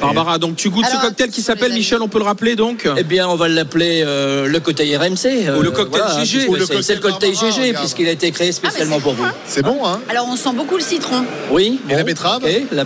Barbara, 0.00 0.38
donc 0.38 0.56
tu 0.56 0.68
goûtes 0.70 0.84
ce 0.86 1.00
cocktail 1.00 1.30
qui 1.30 1.40
s'appelle. 1.42 1.72
Michel, 1.72 2.02
on 2.02 2.08
peut 2.08 2.18
le 2.18 2.24
rappeler 2.24 2.56
donc? 2.56 2.88
Eh 2.96 3.02
bien, 3.04 3.28
on 3.28 3.36
va 3.36 3.48
l'appeler 3.48 4.02
euh, 4.04 4.46
le 4.46 4.60
cocktail 4.60 4.94
RMC. 4.96 5.26
euh, 5.48 5.58
Ou 5.58 5.62
le 5.62 5.70
cocktail 5.70 6.02
voilà, 6.02 6.24
GG. 6.24 6.40
c'est- 6.40 6.82
C'est 6.82 6.94
le 6.96 7.00
cocktail 7.00 7.30
Barbara, 7.32 7.50
GG, 7.50 7.60
regarde. 7.68 7.76
puisqu'il 7.84 8.08
a 8.08 8.12
été 8.12 8.30
créé 8.30 8.52
spécialement 8.52 9.00
pour 9.00 9.14
vous. 9.14 9.24
C'est 9.46 9.62
bon, 9.62 9.78
hein? 9.86 10.00
Alors 10.08 10.26
on 10.28 10.36
sent 10.36 10.50
beaucoup 10.54 10.76
le 10.76 10.82
citron. 10.82 11.24
Oui. 11.50 11.80
Et 11.88 11.94
la 11.94 12.02
betterave? 12.02 12.42
La- 12.72 12.84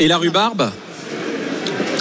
Et 0.00 0.08
la 0.08 0.16
rhubarbe? 0.16 0.70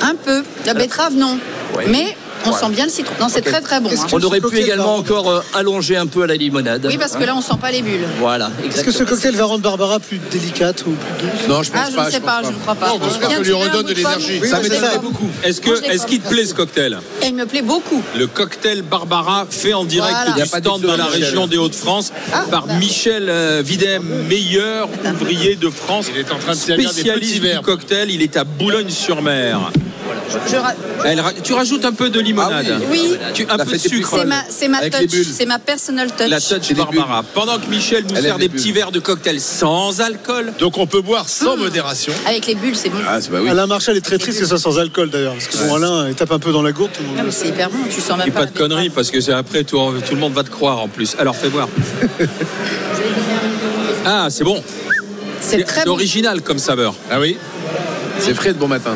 Un 0.02 0.16
peu. 0.16 0.44
La 0.66 0.74
betterave, 0.74 1.14
non. 1.16 1.38
Ouais. 1.76 1.86
Mais 1.90 2.16
on 2.46 2.50
Voilà. 2.52 2.68
sent 2.68 2.74
bien 2.74 2.86
le 2.86 2.92
citron. 2.92 3.14
Non, 3.20 3.28
c'est 3.30 3.42
très 3.42 3.62
très 3.62 3.80
bon. 3.80 3.90
Hein. 3.92 4.06
On 4.12 4.22
aurait 4.24 4.38
pu 4.40 4.44
cocktail 4.44 4.64
également 4.64 4.98
Barbara. 5.02 5.20
encore 5.20 5.30
euh, 5.32 5.42
allonger 5.54 5.98
un 5.98 6.08
peu 6.08 6.24
à 6.24 6.28
la 6.28 6.36
limonade. 6.36 6.86
Oui, 6.88 6.98
parce 6.98 7.16
que 7.16 7.24
là, 7.24 7.36
on 7.36 7.42
sent 7.42 7.54
pas 7.62 7.72
les 7.72 7.82
bulles. 7.82 8.06
Voilà, 8.20 8.50
Est-ce 8.66 8.84
que 8.84 8.92
ce 8.92 9.04
cocktail 9.04 9.36
va 9.36 9.46
rendre 9.46 9.62
Barbara 9.64 10.00
plus 10.00 10.20
délicate 10.32 10.82
ou 10.88 10.92
plus 10.92 11.28
douce? 11.28 11.48
Non, 11.48 11.64
je 11.64 11.72
pense 11.72 11.82
Ah, 11.84 11.88
je 11.92 11.96
pas. 11.96 12.06
ne 12.06 12.12
sais 12.12 12.20
pas, 12.20 12.42
je 12.44 12.50
ne 12.50 12.54
crois 12.56 12.76
pas. 12.76 12.90
Non, 12.90 13.00
parce 13.00 13.18
que 13.18 13.26
Tiens, 13.26 13.30
ça 13.38 13.44
tu 13.44 13.44
lui 13.44 13.54
redonne 13.54 13.86
de 13.86 13.94
l'énergie. 13.94 14.42
Ça 14.46 14.60
m'étonnerait 14.60 15.00
beaucoup. 15.00 15.30
Est-ce 15.44 15.62
que 15.62 15.84
est-ce 15.86 16.06
qu'il 16.06 16.20
te 16.22 16.30
plaît 16.30 16.46
ce 16.46 16.54
cocktail? 16.54 17.00
Il 17.26 17.36
me 17.36 17.46
plaît 17.46 17.62
beaucoup. 17.62 18.02
Le 18.18 18.28
cocktail 18.28 18.82
Barbara 18.82 19.46
fait 19.50 19.74
en 19.74 19.84
direct 19.86 20.16
du 20.34 20.40
Y 20.40 20.42
a 20.44 20.46
pas 20.46 20.60
stand 20.60 20.82
de 20.82 20.88
la 20.88 21.06
région 21.06 21.44
Michel. 21.44 21.50
des 21.50 21.58
Hauts-de-France 21.58 22.12
Ah, 22.34 22.46
par 22.50 22.68
bah. 22.68 22.74
Michel 22.76 23.28
euh, 23.30 23.62
Videm, 23.66 24.04
meilleur 24.30 24.88
ouvrier 25.14 25.56
de 25.56 25.70
France. 25.70 26.08
Il 26.14 26.20
est 26.20 26.32
en 26.32 26.38
train 26.38 26.54
de 26.54 26.58
servir 26.58 26.92
des 26.94 27.04
petits 27.20 27.40
verres. 27.40 27.62
cocktail, 27.62 28.10
il 28.12 28.22
est 28.22 28.38
à 28.38 28.44
Boulogne-sur-Mer. 28.44 29.72
Je 30.48 30.56
ra- 30.58 30.74
Elle 31.06 31.20
ra- 31.22 31.34
Tu 31.44 31.54
rajoutes 31.54 31.86
un 31.86 31.92
peu 31.94 32.10
de 32.10 32.20
limonade. 32.20 32.66
Ah 32.70 32.84
Oui. 32.92 33.16
Tu, 33.34 33.46
un 33.50 33.58
La 33.58 33.66
peu 33.66 33.72
de 33.74 33.78
sucre. 33.78 34.16
C'est 34.50 34.68
ma, 34.68 34.80
touch. 34.90 35.10
C'est 35.34 35.46
ma 35.46 35.60
personal 35.60 36.12
touch. 36.12 36.28
La 36.28 36.40
touch 36.40 36.74
Barbara. 36.74 37.24
Pendant 37.34 37.58
que 37.58 37.68
Michel 37.68 38.04
nous 38.10 38.16
Elle 38.16 38.24
sert 38.24 38.38
des 38.38 38.50
petits 38.50 38.72
verres 38.72 38.92
de 38.92 39.00
cocktail 39.00 39.40
sans 39.40 40.02
alcool. 40.02 40.54
Donc 40.60 40.78
on 40.78 40.86
peut 40.88 41.02
boire 41.02 41.28
sans 41.30 41.56
Mmh. 41.58 41.60
modération. 41.62 42.14
Avec 42.28 42.46
les 42.48 42.56
bulles, 42.56 42.76
c'est 42.76 42.90
bon. 42.90 43.00
Ah, 43.08 43.20
c'est 43.22 43.32
bah 43.32 43.40
oui. 43.42 43.50
Alain 43.50 43.66
Marchal 43.68 43.98
est 43.98 44.02
très 44.02 44.18
triste 44.18 44.40
que 44.40 44.46
ça 44.46 44.58
soit 44.58 44.72
sans 44.72 44.80
alcool 44.80 45.10
d'ailleurs. 45.10 45.34
Parce 45.34 45.48
que 45.48 45.58
bon, 45.58 45.76
Alain, 45.76 46.08
il 46.10 46.16
tape 46.16 46.32
un 46.32 46.40
peu 46.40 46.52
dans 46.52 46.62
la 46.62 46.72
gourde. 46.72 46.92
Non, 47.18 47.24
mais 47.26 47.32
c'est 47.32 47.48
hyper 47.48 47.70
bon. 47.70 47.78
Tu 47.94 48.00
sens 48.02 48.18
même 48.18 48.28
Et 48.28 48.32
pas. 48.32 48.46
de 48.46 48.52
conneries 48.58 48.90
parce 48.90 49.10
que 49.12 49.20
c'est 49.22 49.34
après 49.34 49.64
tout, 49.64 49.80
tout 50.08 50.14
le 50.16 50.20
monde 50.22 50.34
va 50.34 50.44
te 50.44 50.50
croire 50.50 50.80
en 50.80 50.88
plus. 50.88 51.16
Alors 51.20 51.36
fais 51.36 51.50
voir. 51.50 51.68
Ah, 54.06 54.28
c'est 54.30 54.44
bon. 54.44 54.64
C'est 55.42 55.64
très 55.64 55.88
original 55.88 56.42
comme 56.42 56.58
saveur. 56.58 56.96
Ah 57.12 57.20
oui 57.20 57.38
C'est 58.20 58.34
frais 58.34 58.54
de 58.54 58.58
bon 58.58 58.68
matin. 58.68 58.96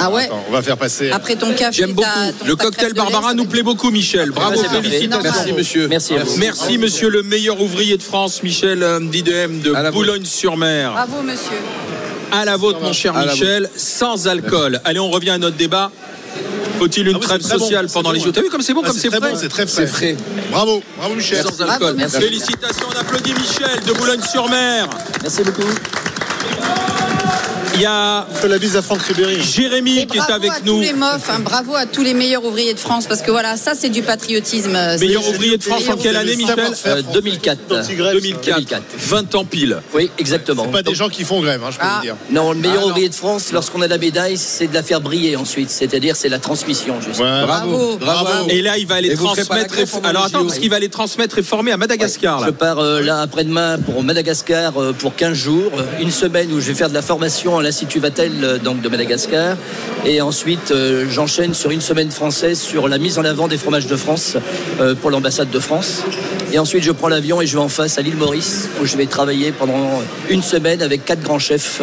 Ah 0.00 0.10
ouais. 0.10 0.24
Attends, 0.24 0.44
on 0.48 0.52
va 0.52 0.62
faire 0.62 0.76
passer. 0.76 1.10
Après 1.10 1.36
ton 1.36 1.52
café, 1.52 1.72
J'aime 1.72 1.92
beaucoup. 1.92 2.08
ton- 2.40 2.46
Le 2.46 2.56
ta 2.56 2.64
cocktail 2.64 2.92
Barbara 2.94 3.34
nous 3.34 3.44
plaît 3.46 3.62
beaucoup, 3.62 3.90
Michel. 3.90 4.30
Bravo, 4.30 4.56
c'est 4.56 4.64
parfait. 4.68 4.82
félicitations. 4.82 5.22
Merci, 5.22 5.52
monsieur. 5.52 5.88
Merci 6.38 6.78
monsieur 6.78 7.08
le 7.10 7.22
meilleur 7.22 7.60
ouvrier 7.60 7.96
de 7.96 8.02
France, 8.02 8.42
Michel 8.42 8.82
euh, 8.82 9.00
Didem 9.00 9.60
de. 9.60 9.90
Boulogne-sur-Mer. 9.90 10.92
Bravo, 10.92 11.22
monsieur. 11.22 11.58
À 12.32 12.44
la 12.44 12.56
vôtre, 12.56 12.80
mon 12.80 12.92
cher 12.92 13.12
Michel, 13.14 13.68
sans 13.76 14.28
alcool. 14.28 14.80
Allez, 14.84 15.00
on 15.00 15.10
revient 15.10 15.30
à 15.30 15.38
notre 15.38 15.56
débat. 15.56 15.90
Faut-il 16.78 17.08
une 17.08 17.16
Ah 17.16 17.18
oui, 17.20 17.26
trêve 17.26 17.42
bon, 17.42 17.58
sociale 17.58 17.88
pendant 17.92 18.12
les 18.12 18.20
jours 18.20 18.32
T'as 18.32 18.40
vu 18.40 18.48
comme 18.48 18.62
c'est 18.62 18.72
bon, 18.72 18.80
Ah, 18.84 18.88
comme 18.88 18.96
c'est 18.96 19.10
frais? 19.10 19.20
bon, 19.20 19.36
c'est 19.38 19.48
très 19.48 19.66
frais. 19.66 19.86
frais. 19.86 20.16
Bravo, 20.50 20.82
bravo 20.96 21.14
Michel. 21.14 21.44
Sans 21.44 21.60
alcool. 21.62 21.94
merci. 21.98 22.16
Félicitations, 22.18 22.86
on 22.94 22.98
applaudit 22.98 23.34
Michel 23.34 23.80
de 23.86 23.92
Boulogne-sur-Mer. 23.92 24.88
Merci 25.22 25.42
beaucoup. 25.42 25.62
Il 27.80 27.84
y 27.84 27.86
a 27.86 28.26
la 28.46 28.58
bise 28.58 28.76
à 28.76 28.82
Franck 28.82 29.00
Ribéry. 29.04 29.40
Jérémy 29.42 30.06
qui 30.06 30.18
est 30.18 30.20
bravo 30.20 30.32
avec 30.34 30.50
à 30.50 30.60
nous. 30.66 30.74
tous 30.76 30.80
les 30.82 30.92
mofs, 30.92 31.30
hein, 31.30 31.38
bravo 31.42 31.74
à 31.74 31.86
tous 31.86 32.02
les 32.02 32.12
meilleurs 32.12 32.44
ouvriers 32.44 32.74
de 32.74 32.78
France, 32.78 33.06
parce 33.06 33.22
que 33.22 33.30
voilà, 33.30 33.56
ça 33.56 33.72
c'est 33.74 33.88
du 33.88 34.02
patriotisme. 34.02 34.72
Meilleur 35.00 35.22
C'est- 35.22 35.30
ouvrier 35.30 35.56
de 35.56 35.62
France 35.62 35.88
en 35.88 35.96
quelle 35.96 36.16
année, 36.16 36.36
Michel. 36.36 36.56
Euh, 36.86 37.00
2004. 37.14 37.58
Anti-grève, 37.70 38.12
2004. 38.12 38.56
2004. 38.58 38.82
20 38.98 39.34
ans 39.34 39.44
pile. 39.46 39.78
Oui, 39.94 40.10
exactement. 40.18 40.64
Pas 40.68 40.82
des 40.82 40.94
gens 40.94 41.08
qui 41.08 41.24
font 41.24 41.40
grève, 41.40 41.62
hein, 41.64 41.70
je 41.70 41.78
peux 41.78 41.84
Ah. 41.86 41.94
vous 41.96 42.02
dire. 42.02 42.16
Non, 42.30 42.52
le 42.52 42.58
meilleur 42.58 42.76
Ah, 42.80 42.82
non. 42.82 42.88
ouvrier 42.90 43.08
de 43.08 43.14
France, 43.14 43.50
lorsqu'on 43.50 43.80
a 43.80 43.88
la 43.88 43.96
médaille, 43.96 44.36
c'est 44.36 44.66
de 44.66 44.74
la 44.74 44.82
faire 44.82 45.00
briller 45.00 45.36
ensuite. 45.36 45.70
C'est-à-dire, 45.70 46.16
c'est 46.16 46.28
la 46.28 46.38
transmission, 46.38 47.00
juste. 47.00 47.18
Ouais. 47.20 47.44
Bravo. 47.46 47.96
Bravo. 47.98 48.46
Et 48.50 48.60
là, 48.60 48.76
il 48.76 48.86
va 48.86 48.96
aller 48.96 49.08
la 49.08 49.16
transmettre. 49.16 49.78
et- 49.78 49.86
Alors 50.06 50.26
les 50.26 50.34
attends, 50.34 50.44
parce 50.44 50.58
qu'il 50.58 50.68
va 50.68 50.76
aller 50.76 50.90
transmettre 50.90 51.38
et 51.38 51.42
former 51.42 51.72
à 51.72 51.78
Madagascar. 51.78 52.40
Je 52.40 52.46
Là. 52.46 52.52
pars 52.52 52.78
euh, 52.78 53.00
là 53.00 53.22
après-demain 53.22 53.78
pour 53.78 54.02
Madagascar 54.02 54.76
euh, 54.78 54.92
pour 54.92 55.16
15 55.16 55.32
jours, 55.32 55.72
une 55.98 56.10
semaine 56.10 56.52
où 56.52 56.60
je 56.60 56.66
vais 56.66 56.74
faire 56.74 56.90
de 56.90 56.94
la 56.94 57.00
formation 57.02 57.56
à 57.58 57.62
l'Institut 57.70 58.00
Vatel 58.00 58.32
euh, 58.42 58.58
donc 58.58 58.80
de 58.80 58.88
Madagascar. 58.88 59.56
Et 60.04 60.20
ensuite 60.20 60.72
euh, 60.72 61.06
j'enchaîne 61.08 61.54
sur 61.54 61.70
une 61.70 61.80
semaine 61.80 62.10
française 62.10 62.58
sur 62.58 62.88
la 62.88 62.98
mise 62.98 63.16
en 63.16 63.24
avant 63.24 63.46
des 63.46 63.58
fromages 63.58 63.86
de 63.86 63.94
France 63.94 64.36
euh, 64.80 64.96
pour 64.96 65.12
l'ambassade 65.12 65.50
de 65.50 65.60
France 65.60 66.02
et 66.52 66.58
ensuite 66.58 66.82
je 66.84 66.92
prends 66.92 67.08
l'avion 67.08 67.40
et 67.40 67.46
je 67.46 67.54
vais 67.56 67.62
en 67.62 67.68
face 67.68 67.98
à 67.98 68.02
l'île 68.02 68.16
Maurice 68.16 68.68
où 68.80 68.86
je 68.86 68.96
vais 68.96 69.06
travailler 69.06 69.52
pendant 69.52 70.02
une 70.28 70.42
semaine 70.42 70.82
avec 70.82 71.04
quatre 71.04 71.22
grands 71.22 71.38
chefs 71.38 71.80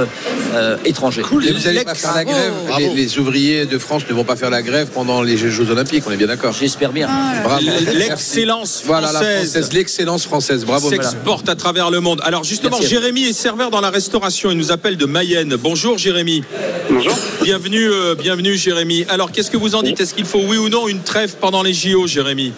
euh, 0.56 0.78
étrangers. 0.86 1.22
Et 1.22 1.52
vous 1.52 1.60
n'allez 1.60 1.84
pas 1.84 1.96
faire 1.96 2.16
la 2.16 2.26
grève. 2.26 2.54
Bravo. 2.68 2.80
Les, 2.80 2.94
les 2.94 3.18
ouvriers 3.20 3.66
de 3.66 3.78
France 3.78 4.04
ne 4.10 4.14
vont 4.14 4.24
pas 4.24 4.36
faire 4.36 4.50
la 4.50 4.62
grève 4.62 4.90
pendant 4.94 5.22
les 5.22 5.38
Jeux 5.38 5.70
Olympiques, 5.70 6.04
on 6.08 6.12
est 6.12 6.18
bien 6.18 6.28
d'accord. 6.28 6.54
J'espère 6.54 6.92
bien. 6.92 7.10
Bravo. 7.44 7.66
L'excellence 7.94 8.84
Voilà 8.86 9.12
la 9.12 9.20
française. 9.20 9.52
française, 9.52 9.74
l'excellence 9.74 10.24
française. 10.26 10.66
Bravo. 10.66 10.90
s'exporte 10.90 11.50
à 11.50 11.56
travers 11.56 11.90
le 11.92 12.00
monde. 12.00 12.22
Alors 12.24 12.44
justement, 12.44 12.78
Merci. 12.80 12.96
Jérémy 12.96 13.24
est 13.24 13.34
serveur 13.34 13.72
dans 13.72 13.82
la 13.82 13.90
restauration. 13.90 14.52
Il 14.52 14.58
nous 14.58 14.72
appelle 14.72 14.98
de 14.98 15.06
Mayenne. 15.06 15.56
Bonjour 15.56 15.98
Jérémy. 15.98 16.44
Bonjour. 16.90 17.14
Bienvenue, 17.44 17.90
euh, 17.90 18.16
bienvenue 18.16 18.56
Jérémy. 18.56 19.06
Alors 19.10 19.32
qu'est-ce 19.32 19.52
que 19.52 19.58
vous 19.58 19.76
en 19.76 19.84
dites? 19.84 20.00
Est-ce 20.02 20.14
qu'il 20.14 20.26
faut 20.26 20.42
oui 20.42 20.58
ou 20.58 20.70
non 20.70 20.88
une 20.88 21.02
trêve 21.02 21.36
pendant 21.40 21.64
les 21.64 21.74
JO, 21.74 22.08
Jérémy? 22.08 22.54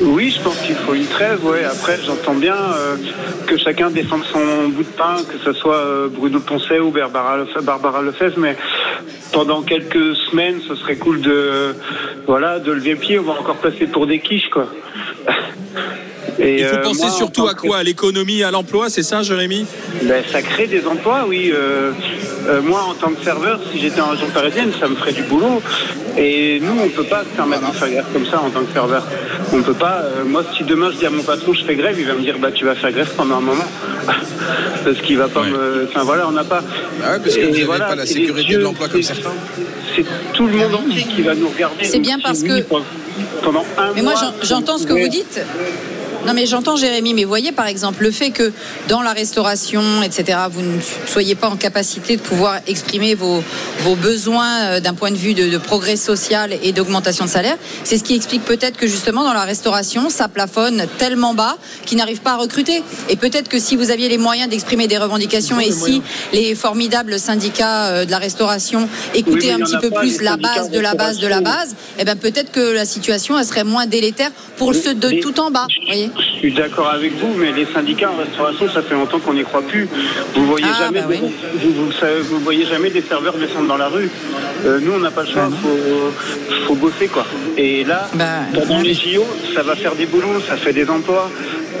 Oui, 0.00 0.30
je 0.36 0.40
pense 0.42 0.56
qu'il 0.58 0.76
faut 0.76 0.94
une 0.94 1.06
trêve. 1.06 1.44
Ouais. 1.44 1.64
Après, 1.64 1.98
j'entends 2.04 2.34
bien 2.34 2.54
euh, 2.54 2.96
que 3.46 3.56
chacun 3.56 3.90
défende 3.90 4.22
son 4.32 4.68
bout 4.68 4.82
de 4.84 4.88
pain, 4.96 5.16
que 5.28 5.38
ce 5.44 5.52
soit 5.58 5.76
euh, 5.76 6.08
Bruno 6.08 6.38
Poncet 6.40 6.78
ou 6.78 6.90
Barbara, 6.90 7.38
Lefe- 7.38 7.62
Barbara 7.62 8.02
Lefebvre, 8.02 8.38
mais 8.38 8.56
pendant 9.32 9.62
quelques 9.62 10.14
semaines, 10.30 10.60
ce 10.66 10.74
serait 10.76 10.96
cool 10.96 11.20
de, 11.20 11.74
voilà, 12.26 12.58
de 12.60 12.70
lever 12.72 12.92
le 12.92 12.96
pied. 12.96 13.18
On 13.18 13.22
va 13.24 13.32
encore 13.32 13.56
passer 13.56 13.86
pour 13.86 14.06
des 14.06 14.20
quiches, 14.20 14.50
quoi. 14.50 14.66
Et, 16.40 16.60
Il 16.60 16.66
faut 16.66 16.76
euh, 16.76 16.82
penser 16.82 17.02
moi, 17.06 17.10
surtout 17.10 17.48
à 17.48 17.54
que- 17.54 17.62
quoi? 17.66 17.78
À 17.78 17.82
l'économie, 17.82 18.44
à 18.44 18.52
l'emploi, 18.52 18.88
c'est 18.90 19.02
ça 19.02 19.22
Jérémy? 19.22 19.66
Ben, 20.04 20.22
ça 20.30 20.40
crée 20.40 20.68
des 20.68 20.86
emplois, 20.86 21.24
oui. 21.26 21.50
Euh, 21.52 21.90
euh, 22.46 22.62
moi, 22.62 22.82
en 22.88 22.94
tant 22.94 23.10
que 23.10 23.24
serveur, 23.24 23.58
si 23.72 23.80
j'étais 23.80 24.00
en 24.00 24.10
région 24.10 24.28
parisienne, 24.28 24.70
ça 24.78 24.86
me 24.86 24.94
ferait 24.94 25.14
du 25.14 25.22
boulot. 25.24 25.60
Et 26.16 26.60
nous, 26.60 26.76
on 26.80 26.88
peut 26.90 27.02
pas 27.04 27.22
se 27.24 27.34
permettre 27.36 27.68
de 27.68 27.74
faire 27.76 28.04
comme 28.12 28.26
ça 28.26 28.40
en 28.40 28.50
tant 28.50 28.60
que 28.60 28.72
serveur. 28.72 29.04
On 29.58 29.62
peut 29.62 29.74
pas. 29.74 30.02
euh, 30.04 30.24
moi, 30.24 30.44
si 30.56 30.62
demain 30.64 30.90
je 30.92 30.98
dis 30.98 31.06
à 31.06 31.10
mon 31.10 31.22
patron 31.22 31.52
je 31.52 31.64
fais 31.64 31.74
grève, 31.74 31.96
il 31.98 32.06
va 32.06 32.14
me 32.14 32.20
dire 32.20 32.38
bah 32.38 32.52
tu 32.52 32.64
vas 32.64 32.74
faire 32.76 32.92
grève 32.92 33.10
pendant 33.16 33.38
un 33.38 33.40
moment 33.40 33.64
parce 34.84 34.98
qu'il 35.02 35.18
va 35.18 35.28
pas 35.28 35.42
me. 35.42 35.86
Enfin 35.88 36.04
voilà, 36.04 36.28
on 36.28 36.32
n'a 36.32 36.44
pas. 36.44 36.62
Ah 37.04 37.12
ouais, 37.12 37.18
parce 37.18 37.34
que 37.34 37.40
Et 37.40 37.60
vous 37.62 37.66
voilà, 37.66 37.86
pas 37.86 37.94
la 37.96 38.06
c'est 38.06 38.14
sécurité 38.14 38.54
de 38.54 38.58
l'emploi 38.60 38.88
comme 38.88 39.02
certains. 39.02 39.32
C'est 39.96 40.04
tout 40.32 40.46
le 40.46 40.52
monde 40.56 40.74
entier 40.76 41.02
qui 41.02 41.22
va 41.22 41.34
nous 41.34 41.48
regarder. 41.48 41.84
C'est 41.84 41.98
bien 41.98 42.18
parce 42.20 42.42
que- 42.42 42.62
Pendant 43.42 43.64
un 43.76 43.92
Mais 43.94 44.02
moi, 44.02 44.12
mois, 44.12 44.32
j'entends 44.42 44.78
ce 44.78 44.86
que 44.86 44.92
vous 44.92 45.08
dites. 45.08 45.40
Non 46.28 46.34
mais 46.34 46.44
j'entends 46.44 46.76
Jérémy, 46.76 47.14
mais 47.14 47.24
voyez 47.24 47.52
par 47.52 47.66
exemple 47.66 48.02
le 48.02 48.10
fait 48.10 48.32
que 48.32 48.52
dans 48.86 49.00
la 49.00 49.14
restauration, 49.14 50.02
etc., 50.02 50.38
vous 50.50 50.60
ne 50.60 50.78
soyez 51.06 51.34
pas 51.34 51.48
en 51.48 51.56
capacité 51.56 52.16
de 52.18 52.20
pouvoir 52.20 52.58
exprimer 52.66 53.14
vos, 53.14 53.42
vos 53.80 53.94
besoins 53.96 54.60
euh, 54.64 54.80
d'un 54.80 54.92
point 54.92 55.10
de 55.10 55.16
vue 55.16 55.32
de, 55.32 55.48
de 55.48 55.56
progrès 55.56 55.96
social 55.96 56.52
et 56.62 56.72
d'augmentation 56.72 57.24
de 57.24 57.30
salaire, 57.30 57.56
c'est 57.82 57.96
ce 57.96 58.04
qui 58.04 58.14
explique 58.14 58.44
peut-être 58.44 58.76
que 58.76 58.86
justement 58.86 59.24
dans 59.24 59.32
la 59.32 59.44
restauration, 59.44 60.10
ça 60.10 60.28
plafonne 60.28 60.86
tellement 60.98 61.32
bas 61.32 61.56
qu'ils 61.86 61.96
n'arrivent 61.96 62.20
pas 62.20 62.32
à 62.32 62.36
recruter. 62.36 62.82
Et 63.08 63.16
peut-être 63.16 63.48
que 63.48 63.58
si 63.58 63.74
vous 63.74 63.90
aviez 63.90 64.10
les 64.10 64.18
moyens 64.18 64.50
d'exprimer 64.50 64.86
des 64.86 64.98
revendications 64.98 65.58
et 65.58 65.72
si 65.72 66.02
les 66.34 66.54
formidables 66.54 67.18
syndicats 67.18 67.86
euh, 67.86 68.04
de 68.04 68.10
la 68.10 68.18
restauration 68.18 68.86
écoutaient 69.14 69.52
un 69.52 69.60
petit 69.60 69.78
peu 69.80 69.88
pas, 69.88 70.00
plus 70.00 70.20
la 70.20 70.36
base 70.36 70.70
de 70.70 70.78
la 70.78 70.94
base 70.94 71.20
de 71.20 71.26
la 71.26 71.40
base, 71.40 71.74
eh 71.98 72.04
ben 72.04 72.18
peut-être 72.18 72.52
que 72.52 72.60
la 72.60 72.84
situation 72.84 73.38
elle 73.38 73.46
serait 73.46 73.64
moins 73.64 73.86
délétère 73.86 74.30
pour 74.58 74.74
ceux 74.74 74.92
de 74.94 75.08
Mais- 75.08 75.20
tout 75.20 75.40
en 75.40 75.50
bas. 75.50 75.66
voyez 75.86 76.10
Je 76.18 76.40
suis 76.40 76.52
d'accord 76.52 76.88
avec 76.90 77.12
vous, 77.16 77.34
mais 77.36 77.52
les 77.52 77.66
syndicats 77.66 78.10
en 78.10 78.16
restauration, 78.16 78.68
ça 78.68 78.82
fait 78.82 78.94
longtemps 78.94 79.18
qu'on 79.20 79.34
n'y 79.34 79.42
croit 79.44 79.62
plus. 79.62 79.88
Vous 80.34 80.46
voyez 80.46 80.66
Ah, 80.68 80.84
jamais, 80.84 81.00
bah 81.00 81.06
oui. 81.10 81.18
vous, 81.54 81.72
vous, 81.72 81.92
savez- 81.92 82.20
vous 82.20 82.38
voyez 82.40 82.64
jamais 82.64 82.90
des 82.90 83.02
serveurs 83.02 83.36
descendre 83.36 83.68
dans 83.68 83.76
la 83.76 83.88
rue. 83.88 84.10
Euh, 84.64 84.78
nous, 84.80 84.92
on 84.92 84.98
n'a 84.98 85.10
pas 85.10 85.22
le 85.22 85.28
choix. 85.30 85.48
Faut, 85.62 86.12
faut 86.66 86.74
bosser 86.74 87.08
quoi. 87.08 87.24
Et 87.56 87.84
là, 87.84 88.08
Bah, 88.14 88.24
pendant 88.54 88.80
les 88.80 88.94
JO, 88.94 89.24
ça 89.54 89.62
va 89.62 89.74
faire 89.76 89.94
des 89.94 90.06
boulots, 90.06 90.40
ça 90.48 90.56
fait 90.56 90.72
des 90.72 90.88
emplois. 90.88 91.30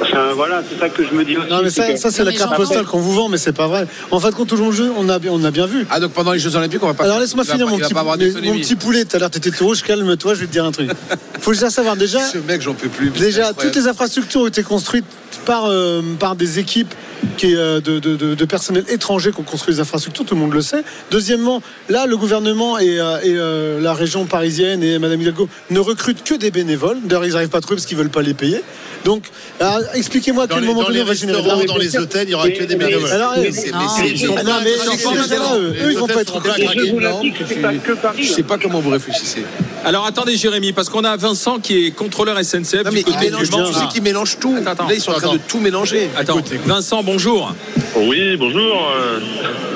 Enfin 0.00 0.32
voilà, 0.34 0.62
c'est 0.68 0.78
ça 0.78 0.88
que 0.88 1.04
je 1.04 1.12
me 1.14 1.24
dis 1.24 1.36
aussi. 1.36 1.48
Non, 1.50 1.60
mais 1.62 1.70
ça, 1.70 1.84
c'est 1.86 1.94
que- 1.94 1.98
ça 2.00 2.10
c'est 2.10 2.22
Non, 2.24 2.30
la 2.30 2.36
carte 2.36 2.56
postale 2.56 2.84
qu'on 2.86 3.00
vous 3.00 3.12
vend, 3.12 3.28
mais 3.28 3.38
c'est 3.38 3.52
pas 3.52 3.66
vrai. 3.66 3.86
En 4.10 4.20
fin 4.20 4.30
de 4.30 4.34
compte, 4.34 4.48
tout 4.48 4.56
le 4.56 4.70
jeu, 4.72 4.90
on 4.96 5.08
a, 5.08 5.18
bien- 5.18 5.32
on 5.32 5.42
a 5.44 5.50
bien 5.50 5.66
vu. 5.66 5.86
Ah, 5.90 6.00
donc 6.00 6.12
pendant 6.12 6.32
les 6.32 6.38
Jeux 6.38 6.54
Olympiques, 6.56 6.82
on 6.82 6.86
va 6.86 6.94
pas. 6.94 7.04
Alors 7.04 7.18
laisse-moi 7.20 7.44
finir 7.52 7.66
mon 7.66 7.78
petit, 7.88 7.94
mon 8.48 8.54
petit 8.62 8.76
poulet. 8.76 9.04
Tout 9.04 9.16
à 9.16 9.18
l'heure, 9.20 9.30
t'étais 9.30 9.50
tout 9.50 9.64
rouge. 9.66 9.82
Calme-toi, 9.82 10.34
je 10.34 10.40
vais 10.40 10.46
te 10.46 10.52
dire 10.52 10.64
un 10.64 10.72
truc. 10.72 10.90
Faut 11.40 11.52
déjà 11.52 11.70
savoir 11.70 11.96
déjà. 11.96 12.20
Ce 12.20 12.38
mec, 12.38 12.62
j'en 12.62 12.74
peux 12.74 12.88
plus. 12.88 13.10
Déjà, 13.10 13.52
toutes 13.52 13.74
les 13.76 13.86
infrastructures 13.88 14.42
ont 14.42 14.46
été 14.46 14.62
construites 14.62 15.04
par, 15.44 15.66
euh, 15.66 16.02
par 16.18 16.36
des 16.36 16.58
équipes 16.58 16.94
qui, 17.36 17.52
est, 17.52 17.56
euh, 17.56 17.80
de, 17.80 17.98
de, 17.98 18.16
de- 18.16 18.34
de 18.34 18.44
personnel 18.44 18.84
étranger 18.88 19.32
qui 19.32 19.40
ont 19.40 19.44
construit 19.44 19.74
les 19.74 19.80
infrastructures, 19.80 20.24
tout 20.24 20.34
le 20.34 20.40
monde 20.40 20.52
le 20.52 20.60
sait. 20.62 20.82
Deuxièmement, 21.10 21.62
là, 21.88 22.06
le 22.06 22.16
gouvernement 22.16 22.78
et, 22.78 23.00
euh, 23.00 23.18
et, 23.22 23.34
euh, 23.36 23.80
la 23.80 23.92
région 23.94 24.24
parisienne 24.26 24.82
et 24.82 24.98
Madame 24.98 25.20
Hidalgo 25.22 25.48
ne 25.70 25.78
recrutent 25.80 26.22
que 26.24 26.34
des 26.34 26.50
bénévoles. 26.50 26.98
D'ailleurs, 27.04 27.24
ils 27.26 27.32
n'arrivent 27.32 27.48
pas 27.48 27.58
à 27.58 27.60
trouver 27.60 27.76
parce 27.76 27.86
qu'ils 27.86 27.96
veulent 27.96 28.10
pas 28.10 28.22
les 28.22 28.34
payer. 28.34 28.62
Donc, 29.04 29.24
alors, 29.78 29.94
expliquez-moi 29.94 30.44
à 30.44 30.48
quel 30.48 30.62
moment 30.62 30.80
dans 30.82 30.86
donné 30.88 30.98
les 30.98 31.04
on 31.04 31.06
va 31.06 31.14
générer 31.14 31.38
de 31.38 31.42
restaurants, 31.42 31.60
l'argent. 31.60 31.74
dans 31.74 31.80
les 31.80 31.96
hôtels, 31.96 32.24
il 32.24 32.28
n'y 32.28 32.34
aura 32.34 32.50
que 32.50 32.64
des 32.64 32.76
bénévoles. 32.76 33.10
Alors, 33.10 33.34
Mais 33.36 33.48
eux, 33.48 33.52
ils 35.92 35.98
vont 35.98 36.06
pas 36.06 36.20
être. 36.22 36.40
Je 38.18 38.32
sais 38.32 38.42
pas 38.42 38.58
comment 38.58 38.80
vous 38.80 38.90
réfléchissez. 38.90 39.44
Alors 39.84 40.04
attendez 40.06 40.36
Jérémy, 40.36 40.72
parce 40.72 40.88
qu'on 40.88 41.04
a 41.04 41.16
Vincent 41.16 41.60
qui 41.60 41.86
est 41.86 41.90
contrôleur 41.92 42.36
SNCF 42.44 42.82
Non, 42.84 42.90
du 42.90 42.96
mais 42.96 43.00
il 43.00 43.04
côté 43.04 43.26
mélange 43.30 43.42
du 43.44 43.50
tout. 43.50 43.58
Mans. 43.58 43.68
Tu 43.68 43.74
sais 43.74 43.86
qu'ils 43.92 44.02
mélangent 44.02 44.38
tout. 44.40 44.56
Attends, 44.58 44.70
attends. 44.72 44.88
Là, 44.88 44.94
ils 44.94 45.00
sont 45.00 45.12
en 45.12 45.20
train 45.20 45.34
de 45.34 45.38
tout 45.46 45.60
mélanger. 45.60 46.10
Attends, 46.16 46.40
Vincent, 46.66 47.02
bonjour. 47.04 47.54
Oui, 47.96 48.36
bonjour. 48.36 48.88
euh, 48.96 49.20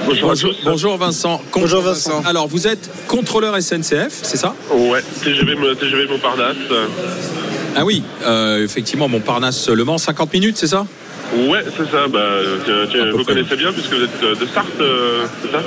bonjour 0.07 0.25
à 0.25 0.29
Bonjour, 0.35 0.51
tous. 0.57 0.65
bonjour 0.65 0.97
Vincent. 0.97 1.41
Con- 1.51 1.61
Bonjour, 1.61 1.83
Vincent. 1.83 2.23
Alors 2.27 2.49
vous 2.49 2.67
êtes 2.67 2.91
contrôleur 3.07 3.55
SNCF, 3.62 4.11
c'est 4.23 4.37
ça? 4.37 4.55
Ouais, 4.73 5.01
TGV, 5.23 5.55
TGV 5.79 6.07
Montparnasse. 6.09 6.57
Ah 7.77 7.85
oui, 7.85 8.03
euh, 8.25 8.65
effectivement, 8.65 9.09
Montparnasse 9.09 9.69
Le 9.69 9.85
Mans, 9.85 9.99
50 9.99 10.33
minutes, 10.33 10.57
c'est 10.59 10.67
ça 10.67 10.87
Ouais, 11.35 11.65
c'est 11.75 11.91
ça. 11.91 12.07
Bah, 12.09 12.21
vous 13.11 13.25
près. 13.25 13.35
connaissez 13.35 13.57
bien 13.57 13.73
puisque 13.73 13.93
vous 13.95 14.03
êtes 14.05 14.23
euh, 14.23 14.35
de 14.35 14.47
Sarthe, 14.53 14.67
euh, 14.81 15.25
c'est 15.43 15.51
ça 15.51 15.63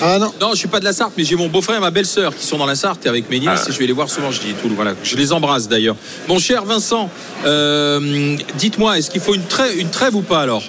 Ah 0.00 0.18
non. 0.20 0.32
Non, 0.40 0.50
je 0.52 0.58
suis 0.58 0.68
pas 0.68 0.78
de 0.78 0.84
la 0.84 0.92
Sarthe, 0.92 1.14
mais 1.18 1.24
j'ai 1.24 1.34
mon 1.34 1.48
beau-frère 1.48 1.76
et 1.78 1.80
ma 1.80 1.90
belle-sœur 1.90 2.36
qui 2.36 2.46
sont 2.46 2.56
dans 2.56 2.66
la 2.66 2.76
Sarthe 2.76 3.04
et 3.04 3.08
avec 3.08 3.28
mes 3.28 3.40
nièces 3.40 3.64
Ah. 3.66 3.70
et 3.70 3.72
je 3.72 3.78
vais 3.80 3.86
les 3.88 3.92
voir 3.92 4.08
souvent. 4.08 4.30
Je 4.30 4.38
dis 4.40 4.52
tout, 4.62 4.68
voilà, 4.76 4.94
je 5.02 5.16
les 5.16 5.32
embrasse 5.32 5.68
d'ailleurs. 5.68 5.96
Mon 6.28 6.38
cher 6.38 6.64
Vincent, 6.64 7.10
euh, 7.44 8.36
dites-moi, 8.58 8.96
est-ce 8.98 9.10
qu'il 9.10 9.20
faut 9.20 9.34
une 9.34 9.42
trêve, 9.42 9.76
une 9.76 9.90
trêve 9.90 10.14
ou 10.14 10.22
pas 10.22 10.40
alors? 10.42 10.62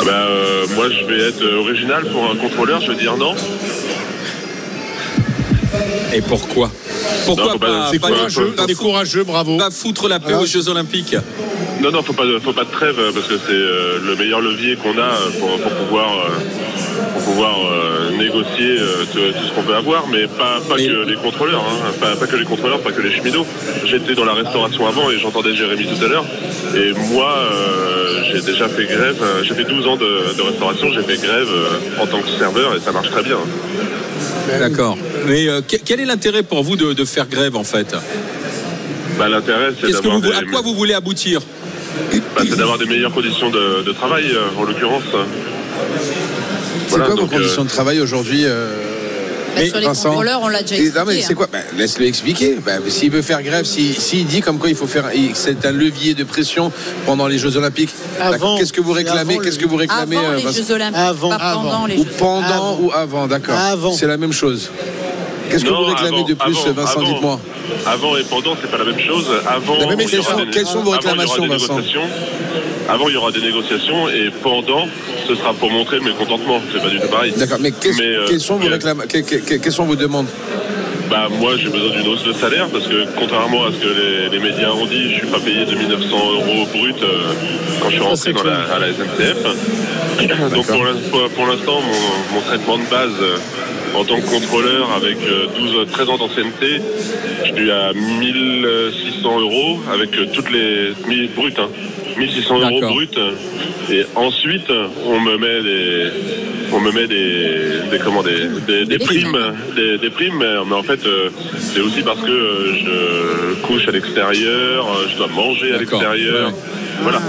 Ah 0.00 0.04
Bah, 0.04 0.10
euh, 0.28 0.66
moi, 0.74 0.86
je 0.90 1.04
vais 1.06 1.20
être 1.28 1.44
original 1.60 2.04
pour 2.10 2.28
un 2.28 2.34
contrôleur. 2.34 2.80
Je 2.80 2.90
vais 2.90 2.98
dire 2.98 3.16
non. 3.16 3.36
Et 6.12 6.20
pourquoi? 6.20 6.70
Pourquoi 7.26 7.44
Non, 7.52 7.58
pas- 7.58 7.66
pas, 7.66 7.88
C'est 7.90 7.98
pas- 7.98 8.08
courageux, 8.08 8.52
pas 8.56 8.66
courageux, 8.74 9.24
bravo. 9.24 9.56
pas 9.58 9.70
foutre 9.70 10.08
la 10.08 10.20
paix 10.20 10.28
Alors, 10.28 10.42
aux 10.42 10.46
Jeux 10.46 10.68
Olympiques 10.68 11.16
Non, 11.80 11.90
non, 11.90 12.02
faut 12.02 12.12
pas, 12.12 12.26
de- 12.26 12.38
faut 12.38 12.52
pas 12.52 12.64
de 12.64 12.70
trêve 12.70 12.96
euh, 12.98 13.10
parce 13.12 13.26
que 13.26 13.34
c'est 13.46 13.52
euh, 13.52 13.98
le 14.04 14.16
meilleur 14.16 14.40
levier 14.40 14.76
qu'on 14.76 14.96
a 14.98 15.02
euh, 15.02 15.30
pour, 15.40 15.58
pour 15.58 15.72
pouvoir, 15.72 16.06
euh, 16.12 17.12
pour 17.14 17.22
pouvoir 17.24 17.56
euh, 17.58 18.10
négocier 18.16 18.78
euh, 18.78 19.04
tout, 19.12 19.18
tout 19.18 19.46
ce 19.48 19.52
qu'on 19.52 19.62
peut 19.62 19.74
avoir, 19.74 20.06
mais 20.08 20.26
pas, 20.28 20.60
pas 20.68 20.76
Mais- 20.76 20.86
que 20.86 21.08
les 21.08 21.16
contrôleurs, 21.16 21.64
hein, 21.68 21.92
pas, 22.00 22.14
pas 22.16 22.26
que 22.26 22.36
les 22.36 22.44
contrôleurs, 22.44 22.80
pas 22.80 22.92
que 22.92 23.00
les 23.02 23.12
cheminots. 23.16 23.46
J'étais 23.84 24.14
dans 24.14 24.24
la 24.24 24.34
restauration 24.34 24.86
avant 24.86 25.10
et 25.10 25.18
j'entendais 25.18 25.54
Jérémy 25.54 25.86
tout 25.86 26.04
à 26.04 26.08
l'heure. 26.08 26.24
Et 26.76 26.92
moi, 27.12 27.34
euh, 27.36 28.22
j'ai 28.32 28.40
déjà 28.42 28.68
fait 28.68 28.84
grève. 28.84 29.20
J'ai 29.42 29.54
fait 29.54 29.64
12 29.64 29.86
ans 29.88 29.96
de, 29.96 30.36
de 30.36 30.42
restauration. 30.42 30.88
J'ai 30.92 31.02
fait 31.02 31.20
grève 31.20 31.48
euh, 31.50 32.02
en 32.02 32.06
tant 32.06 32.20
que 32.20 32.28
serveur 32.38 32.76
et 32.76 32.80
ça 32.80 32.92
marche 32.92 33.10
très 33.10 33.22
bien. 33.24 33.38
D'accord. 34.58 34.96
Mais 35.26 35.48
euh, 35.48 35.60
que- 35.60 35.76
quel 35.84 36.00
est 36.00 36.04
l'intérêt 36.04 36.42
pour 36.42 36.62
vous 36.62 36.76
de, 36.76 36.92
de 36.92 37.04
faire 37.04 37.26
grève 37.28 37.56
en 37.56 37.64
fait? 37.64 37.94
Bah, 39.18 39.28
L'intérêt, 39.28 39.68
c'est 39.80 39.90
que 39.92 40.08
vous, 40.08 40.20
des, 40.20 40.32
à 40.32 40.42
quoi 40.42 40.62
vous 40.62 40.74
voulez 40.74 40.94
aboutir? 40.94 41.40
Bah, 42.34 42.42
c'est 42.48 42.56
d'avoir 42.56 42.78
des 42.78 42.86
meilleures 42.86 43.12
conditions 43.12 43.50
de, 43.50 43.82
de 43.82 43.92
travail, 43.92 44.24
euh, 44.32 44.58
en 44.58 44.64
l'occurrence. 44.64 45.02
C'est 45.12 46.88
Voilà, 46.90 47.04
quoi 47.06 47.14
vos 47.16 47.22
euh, 47.24 47.26
conditions 47.26 47.64
de 47.64 47.68
travail 47.68 48.00
aujourd'hui 48.00 48.42
euh, 48.44 48.68
Mais 49.56 49.66
sur 49.68 49.78
les 49.78 49.86
Vincent, 49.86 50.08
contrôleurs, 50.10 50.40
on 50.42 50.48
l'a 50.48 50.62
déjà 50.62 50.76
expliqué. 50.76 50.98
non 50.98 51.04
mais 51.06 51.20
c'est 51.20 51.32
hein. 51.32 51.36
quoi 51.36 51.46
Bah, 51.52 51.58
Laisse-le 51.76 52.06
expliquer. 52.06 52.56
Bah, 52.64 52.72
S'il 52.88 53.10
veut 53.10 53.22
faire 53.22 53.42
grève, 53.42 53.64
s'il 53.64 53.94
s'il 53.94 54.26
dit 54.26 54.40
comme 54.40 54.58
quoi 54.58 54.68
il 54.70 54.76
faut 54.76 54.86
faire, 54.86 55.10
c'est 55.34 55.64
un 55.66 55.72
levier 55.72 56.14
de 56.14 56.24
pression 56.24 56.72
pendant 57.06 57.26
les 57.26 57.38
Jeux 57.38 57.56
Olympiques. 57.56 57.90
Avant. 58.20 58.30
D'accord. 58.32 58.58
Qu'est-ce 58.58 58.72
que 58.72 58.80
vous 58.80 58.92
réclamez 58.92 59.34
avant 59.34 59.42
Qu'est-ce 59.42 59.58
que 59.58 59.66
vous 59.66 59.76
réclamez 59.76 60.16
Avant 60.16 60.28
euh, 60.28 60.36
les 60.36 60.42
Vincent 60.42 60.56
Jeux 60.62 60.72
Olympiques, 60.74 60.96
Avant, 60.98 61.28
pas 61.30 61.36
avant. 61.36 61.62
pendant 61.62 61.86
les 61.86 61.96
Ou 61.96 62.04
Jeux 62.04 62.10
pendant 62.18 62.46
Avant. 62.46 62.78
ou 62.80 62.92
avant, 62.92 63.26
d'accord. 63.26 63.58
Avant. 63.58 63.92
C'est 63.92 64.06
la 64.06 64.16
même 64.16 64.32
chose. 64.32 64.70
Qu'est-ce 65.50 65.64
que 65.64 65.70
vous 65.70 65.84
réclamez 65.84 66.16
avant, 66.16 66.28
de 66.28 66.34
plus, 66.34 66.56
avant, 66.58 66.72
Vincent 66.72 67.00
avant. 67.00 67.12
Dites-moi. 67.12 67.40
Avant 67.86 68.16
et 68.16 68.22
pendant, 68.24 68.56
c'est 68.60 68.70
pas 68.70 68.78
la 68.78 68.84
même 68.84 68.98
chose. 68.98 69.26
Avant, 69.46 69.74
La 69.74 69.86
même 69.86 70.00
aura 70.00 70.04
question. 70.08 70.36
des- 70.44 70.50
Quelles 70.50 70.66
sont 70.66 70.82
vos 70.82 70.90
réclamations, 70.90 71.46
Vincent. 71.46 71.76
Avant, 72.92 73.08
il 73.08 73.14
y 73.14 73.16
aura 73.16 73.32
des 73.32 73.40
négociations 73.40 74.08
et 74.08 74.30
pendant, 74.42 74.86
ce 75.26 75.34
sera 75.34 75.54
pour 75.54 75.70
montrer 75.70 75.96
le 75.96 76.02
mécontentement. 76.02 76.60
C'est 76.72 76.82
pas 76.82 76.90
du 76.90 77.00
tout 77.00 77.08
pareil. 77.08 77.32
D'accord. 77.36 77.58
Mais, 77.60 77.70
qu'est-ce- 77.72 77.98
Mais, 77.98 78.04
euh, 78.14 78.26
quelles 78.28 78.40
sont 78.40 78.56
vos 78.56 78.64
il 78.64 78.70
y 78.70 78.72
a- 78.72 78.76
réclama- 78.76 79.06
que- 79.06 79.18
que- 79.18 79.36
que- 79.36 79.54
Quelles 79.54 79.72
sont 79.72 79.84
vos 79.86 79.96
demandes? 79.96 80.26
Bah, 81.08 81.28
moi, 81.30 81.52
j'ai 81.56 81.68
besoin 81.68 81.90
d'une 81.90 82.08
hausse 82.08 82.24
de 82.24 82.32
salaire 82.32 82.68
parce 82.72 82.86
que, 82.86 83.06
contrairement 83.18 83.64
à 83.64 83.70
ce 83.72 83.76
que 83.76 83.88
les, 83.88 84.28
les 84.30 84.38
médias 84.38 84.70
ont 84.72 84.86
dit, 84.86 85.10
je 85.10 85.18
suis 85.18 85.26
pas 85.26 85.40
payé 85.40 85.64
2900 85.66 86.16
euros 86.32 86.66
brut 86.72 86.96
euh, 87.02 87.32
quand 87.80 87.88
je 87.90 87.94
suis 87.94 88.02
rentré 88.02 88.32
dans 88.32 88.44
la, 88.44 88.74
à 88.74 88.78
la 88.78 88.88
SNCF. 88.88 89.42
Donc, 90.54 90.66
pour 90.66 90.84
l'in- 90.84 90.96
pour 91.10 91.28
pour 91.30 91.46
l'instant, 91.46 91.80
mon, 91.80 92.34
mon 92.36 92.40
traitement 92.42 92.76
de 92.78 92.84
base 92.90 93.10
euh, 93.20 93.36
en 93.98 94.04
tant 94.04 94.16
que 94.20 94.26
contrôleur 94.30 94.90
avec 94.96 95.16
euh, 95.26 95.46
12, 95.58 95.86
13 95.92 96.08
ans 96.08 96.16
d'ancienneté, 96.18 96.80
je 97.44 97.52
suis 97.54 97.70
à 97.70 97.92
1600 97.94 99.40
euros 99.40 99.80
avec 99.92 100.14
euh, 100.16 100.26
toutes 100.32 100.50
les 100.50 100.92
1000 101.08 101.30
bruts. 101.36 101.52
Hein, 101.58 101.68
1600 102.16 102.60
euros 102.60 102.80
brut. 102.80 103.18
Et 103.90 104.04
ensuite, 104.14 104.70
on 105.06 105.20
me 105.20 105.36
met 105.36 105.62
des, 105.62 106.10
on 106.72 106.80
me 106.80 106.92
met 106.92 107.06
des, 107.06 107.90
des 107.90 107.98
comment 107.98 108.22
des, 108.22 108.48
des, 108.66 108.86
des 108.86 108.98
Des 108.98 109.04
primes, 109.04 109.36
des, 109.74 109.98
des 109.98 110.10
primes. 110.10 110.38
Mais 110.38 110.46
mais 110.68 110.74
en 110.74 110.82
fait, 110.82 111.04
euh, 111.06 111.30
c'est 111.58 111.80
aussi 111.80 112.02
parce 112.02 112.20
que 112.20 112.30
euh, 112.30 112.74
je 113.54 113.54
couche 113.62 113.88
à 113.88 113.90
l'extérieur, 113.90 114.86
euh, 114.86 115.06
je 115.10 115.16
dois 115.16 115.28
manger 115.28 115.74
à 115.74 115.78
l'extérieur. 115.78 116.48
Ouais. 116.48 116.54
Voilà. 117.02 117.20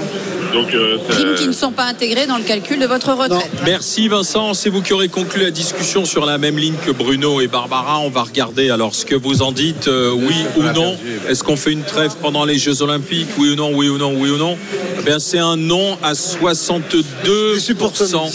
Donc, 0.54 0.74
euh, 0.74 0.98
ça- 1.10 1.42
qui 1.42 1.48
ne 1.48 1.52
sont 1.54 1.72
pas 1.72 1.86
intégrées 1.86 2.28
dans 2.28 2.38
le 2.38 2.44
calcul 2.44 2.80
de 2.80 2.86
votre 2.86 3.12
retraite. 3.14 3.50
Merci 3.66 4.08
Vincent, 4.08 4.54
c'est 4.54 4.70
vous 4.70 4.82
qui 4.82 4.94
aurez 4.94 5.08
conclu 5.10 5.42
la 5.42 5.52
discussion 5.52 6.06
sur 6.06 6.26
la 6.26 6.38
même 6.38 6.58
ligne 6.58 6.76
que 6.86 6.92
Bruno 6.92 7.42
et 7.42 7.48
Barbara. 7.48 8.00
On 8.00 8.10
va 8.10 8.24
regarder 8.24 8.70
alors 8.70 8.94
ce 8.94 9.06
que 9.06 9.16
vous 9.16 9.42
en 9.42 9.52
dites, 9.52 9.88
euh, 9.88 10.12
oui 10.14 10.36
ou 10.58 10.62
non. 10.64 10.74
perdu. 10.96 11.20
Est-ce 11.30 11.44
qu'on 11.44 11.56
fait 11.58 11.72
une 11.72 11.84
trêve 11.84 12.14
pendant 12.22 12.46
les 12.46 12.58
Jeux 12.58 12.82
Olympiques, 12.82 13.30
oui 13.38 13.50
ou 13.52 13.56
non, 13.56 13.72
oui 13.74 13.90
ou 13.90 13.98
non, 13.98 14.14
oui 14.16 14.30
ou 14.30 14.38
non? 14.38 14.58
Eh 15.00 15.04
bien, 15.04 15.20
c'est 15.20 15.40
un 15.40 15.58
non 15.58 15.98
à 16.04 16.14
62 16.16 17.54
Les 17.56 17.60
supporters, 17.60 18.08
non. 18.12 18.30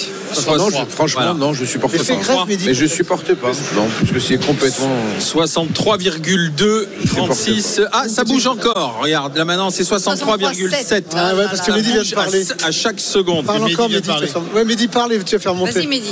Non, 0.47 0.69
je- 0.69 0.77
franchement, 0.91 1.23
Voilà. 1.23 1.35
non, 1.39 1.55
je 1.55 1.65
supporte 1.65 1.95
Mais 1.95 2.01
pas. 2.01 2.15
grève, 2.17 2.59
mais 2.67 2.75
je 2.75 2.85
supporte 2.85 3.33
pas. 3.35 3.49
Non, 3.75 3.87
parce 3.99 4.13
que 4.13 4.21
c'est 4.21 4.37
complètement. 4.45 4.91
63,2 5.21 6.87
36 7.07 7.81
ah 7.93 8.09
ça 8.09 8.25
bouge 8.25 8.47
encore 8.47 8.99
regarde 9.03 9.37
là 9.37 9.45
maintenant 9.47 9.71
c'est 9.71 9.85
63,7 9.85 11.05
Ah 11.17 11.35
ouais, 11.35 11.45
parce 11.45 11.63
que 11.63 11.73
Mehdi 11.73 11.93
vient 11.93 12.03
de 12.03 12.07
parler. 12.15 12.45
à 12.65 12.71
chaque 12.71 13.01
seconde 13.01 13.47
Parle 13.47 13.63
Mehdi 13.63 13.75
encore, 13.75 13.89
Mehdi. 13.89 14.01
tu 14.03 14.07
vas 14.09 14.13
parler. 14.15 14.27
faire- 14.29 14.43
Ouais, 14.55 14.65
Mehdi, 14.65 14.89
parle 14.89 15.13
et 15.13 15.19
tu 15.25 15.35
vas 15.37 15.41
faire 15.41 15.55
monter. 15.55 15.73
Vas-y, 15.73 15.87
Mehdi. 15.87 16.07